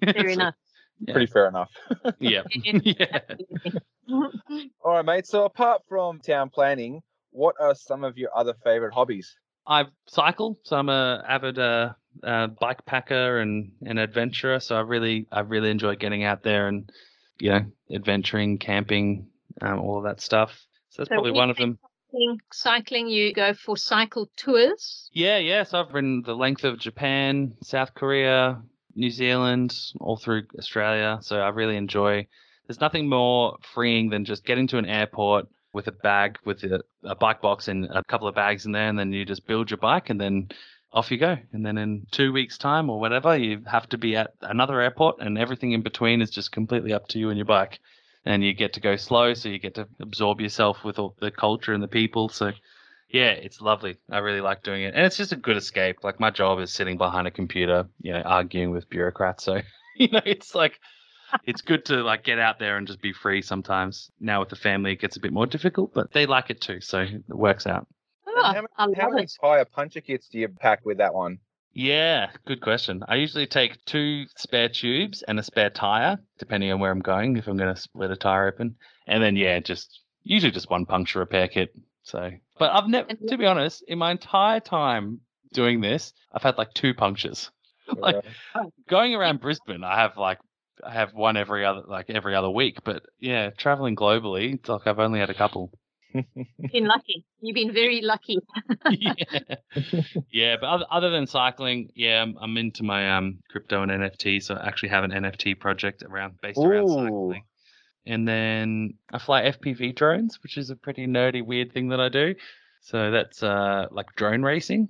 [0.04, 0.54] Fair So, enough.
[1.06, 1.12] Yeah.
[1.14, 1.70] Pretty fair enough.
[2.20, 2.42] Yeah.
[2.64, 3.18] yeah.
[4.10, 5.26] All right, mate.
[5.26, 9.34] So apart from town planning, what are some of your other favorite hobbies?
[9.66, 11.92] I cycle, so I'm a avid uh,
[12.22, 14.60] uh, bike packer and an adventurer.
[14.60, 16.90] So I really, I really enjoy getting out there and
[17.38, 17.60] you know,
[17.92, 19.26] adventuring, camping,
[19.60, 20.50] um, all of that stuff.
[20.90, 21.78] So that's So probably one of them.
[22.12, 25.10] Cycling- Cycling, you go for cycle tours.
[25.12, 25.62] Yeah, yeah.
[25.64, 28.62] So I've ridden the length of Japan, South Korea,
[28.94, 31.18] New Zealand, all through Australia.
[31.22, 32.26] So I really enjoy.
[32.66, 36.82] There's nothing more freeing than just getting to an airport with a bag with a,
[37.02, 39.70] a bike box and a couple of bags in there, and then you just build
[39.70, 40.50] your bike, and then
[40.92, 41.38] off you go.
[41.54, 45.16] And then in two weeks' time or whatever, you have to be at another airport,
[45.20, 47.80] and everything in between is just completely up to you and your bike.
[48.24, 51.30] And you get to go slow, so you get to absorb yourself with all the
[51.30, 52.28] culture and the people.
[52.28, 52.52] So
[53.08, 53.98] yeah, it's lovely.
[54.10, 54.94] I really like doing it.
[54.94, 55.98] And it's just a good escape.
[56.02, 59.44] Like my job is sitting behind a computer, you know, arguing with bureaucrats.
[59.44, 59.60] So,
[59.96, 60.78] you know, it's like
[61.44, 64.10] it's good to like get out there and just be free sometimes.
[64.20, 66.80] Now with the family it gets a bit more difficult, but they like it too,
[66.80, 67.86] so it works out.
[68.26, 68.52] Oh, how, ah,
[68.86, 69.32] many- how many it.
[69.40, 71.38] tire puncher kits do you pack with that one?
[71.74, 73.02] Yeah, good question.
[73.08, 77.36] I usually take two spare tubes and a spare tire, depending on where I'm going,
[77.36, 78.76] if I'm going to split a tire open.
[79.06, 81.74] And then yeah, just usually just one puncture repair kit.
[82.02, 85.20] So, but I've never, to be honest, in my entire time
[85.52, 87.50] doing this, I've had like two punctures.
[87.98, 88.24] Like,
[88.88, 90.38] going around Brisbane, I have like
[90.82, 92.78] I have one every other like every other week.
[92.84, 95.72] But yeah, traveling globally, it's like I've only had a couple.
[96.58, 97.24] You've been lucky.
[97.40, 98.38] You've been very lucky.
[98.90, 99.14] yeah,
[100.30, 100.56] yeah.
[100.60, 104.42] But other, other than cycling, yeah, I'm, I'm into my um crypto and NFT.
[104.42, 106.94] So I actually have an NFT project around based around Ooh.
[107.04, 107.44] cycling.
[108.04, 112.08] And then I fly FPV drones, which is a pretty nerdy, weird thing that I
[112.08, 112.34] do.
[112.80, 114.88] So that's uh like drone racing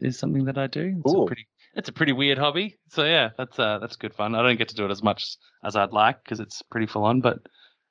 [0.00, 0.94] is something that I do.
[1.04, 1.24] It's Cool.
[1.24, 1.46] a pretty
[1.76, 2.78] it's a pretty weird hobby.
[2.88, 4.34] So yeah, that's uh that's good fun.
[4.34, 7.04] I don't get to do it as much as I'd like because it's pretty full
[7.04, 7.38] on, but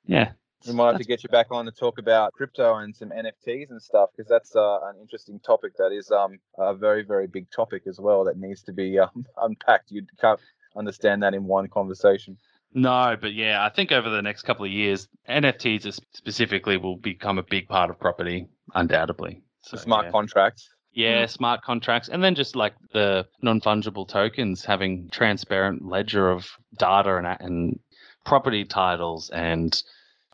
[0.06, 0.32] yeah.
[0.66, 3.70] We might have to get you back on to talk about crypto and some NFTs
[3.70, 5.76] and stuff because that's uh, an interesting topic.
[5.78, 9.24] That is um a very very big topic as well that needs to be um,
[9.36, 9.90] unpacked.
[9.90, 10.40] You can't
[10.76, 12.38] understand that in one conversation.
[12.72, 17.38] No, but yeah, I think over the next couple of years, NFTs specifically will become
[17.38, 19.42] a big part of property, undoubtedly.
[19.62, 20.10] So, smart yeah.
[20.10, 20.68] contracts.
[20.92, 27.16] Yeah, smart contracts, and then just like the non-fungible tokens, having transparent ledger of data
[27.16, 27.80] and and
[28.24, 29.82] property titles and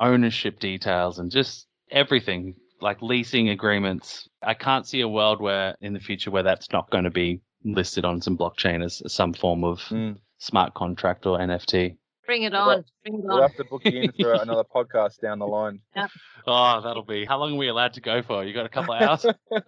[0.01, 4.29] ownership details and just everything like leasing agreements.
[4.43, 7.41] I can't see a world where in the future where that's not going to be
[7.65, 10.17] listed on some blockchain as some form of Mm.
[10.39, 11.97] smart contract or NFT.
[12.25, 12.85] Bring it Well, on.
[13.03, 13.43] Bring it We'll on.
[13.43, 15.81] have to book you in for another podcast down the line.
[16.47, 18.43] Oh, that'll be how long are we allowed to go for?
[18.45, 19.27] You got a couple of hours?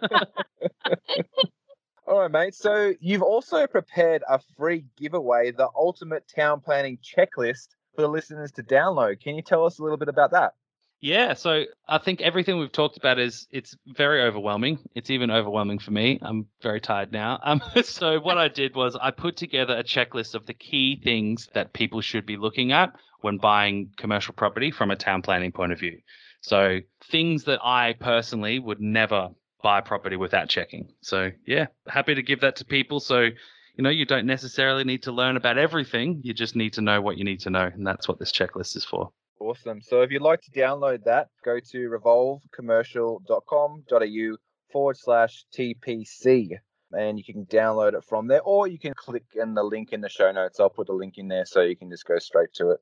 [2.06, 2.54] All right, mate.
[2.54, 8.52] So you've also prepared a free giveaway, the ultimate town planning checklist for the listeners
[8.52, 9.20] to download.
[9.20, 10.54] Can you tell us a little bit about that?
[11.02, 14.78] Yeah, so I think everything we've talked about is it's very overwhelming.
[14.94, 16.20] It's even overwhelming for me.
[16.22, 17.40] I'm very tired now.
[17.42, 21.48] Um, so what I did was I put together a checklist of the key things
[21.54, 25.72] that people should be looking at when buying commercial property from a town planning point
[25.72, 25.98] of view.
[26.40, 26.78] So
[27.10, 29.30] things that I personally would never
[29.60, 30.92] buy property without checking.
[31.00, 33.00] So yeah, happy to give that to people.
[33.00, 33.28] So
[33.74, 36.20] you know, you don't necessarily need to learn about everything.
[36.22, 38.76] You just need to know what you need to know, and that's what this checklist
[38.76, 39.10] is for.
[39.40, 39.80] Awesome.
[39.82, 44.36] So if you'd like to download that, go to revolvecommercial.com.au
[44.70, 46.58] forward slash TPC
[46.92, 50.00] and you can download it from there or you can click in the link in
[50.00, 50.60] the show notes.
[50.60, 52.80] I'll put the link in there so you can just go straight to it.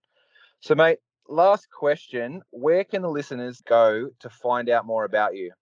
[0.60, 5.52] So, mate, last question Where can the listeners go to find out more about you?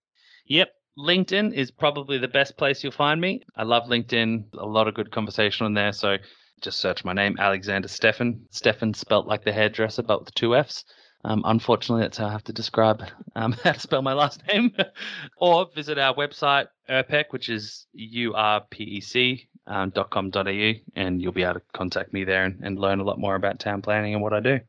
[0.47, 0.73] Yep.
[0.99, 3.43] LinkedIn is probably the best place you'll find me.
[3.57, 4.55] I love LinkedIn.
[4.59, 5.93] A lot of good conversation on there.
[5.93, 6.17] So
[6.61, 8.41] just search my name, Alexander Steffan.
[8.53, 10.85] Steffan spelt like the hairdresser, but with two F's.
[11.25, 13.03] Um, unfortunately, that's how I have to describe
[13.37, 14.73] um, how to spell my last name.
[15.39, 21.43] or visit our website, URPEC, which is U-R-P-E-C um, dot com dot and you'll be
[21.43, 24.23] able to contact me there and, and learn a lot more about town planning and
[24.23, 24.61] what I do.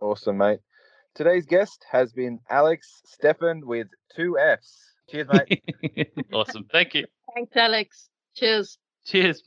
[0.00, 0.60] Awesome, mate.
[1.14, 4.88] Today's guest has been Alex Steffan with two F's.
[5.08, 6.12] Cheers, mate.
[6.32, 6.66] awesome.
[6.70, 7.06] Thank you.
[7.34, 8.08] Thanks, Alex.
[8.34, 8.78] Cheers.
[9.06, 9.42] Cheers.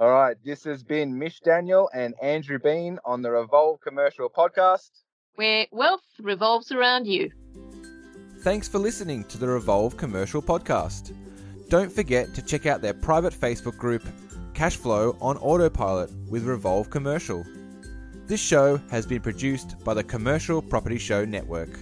[0.00, 4.90] All right, this has been Mish Daniel and Andrew Bean on the Revolve Commercial Podcast.
[5.36, 7.30] Where wealth revolves around you.
[8.40, 11.14] Thanks for listening to the Revolve Commercial Podcast.
[11.68, 14.02] Don't forget to check out their private Facebook group,
[14.52, 17.44] Cashflow on Autopilot with Revolve Commercial.
[18.26, 21.78] This show has been produced by the Commercial Property Show Network.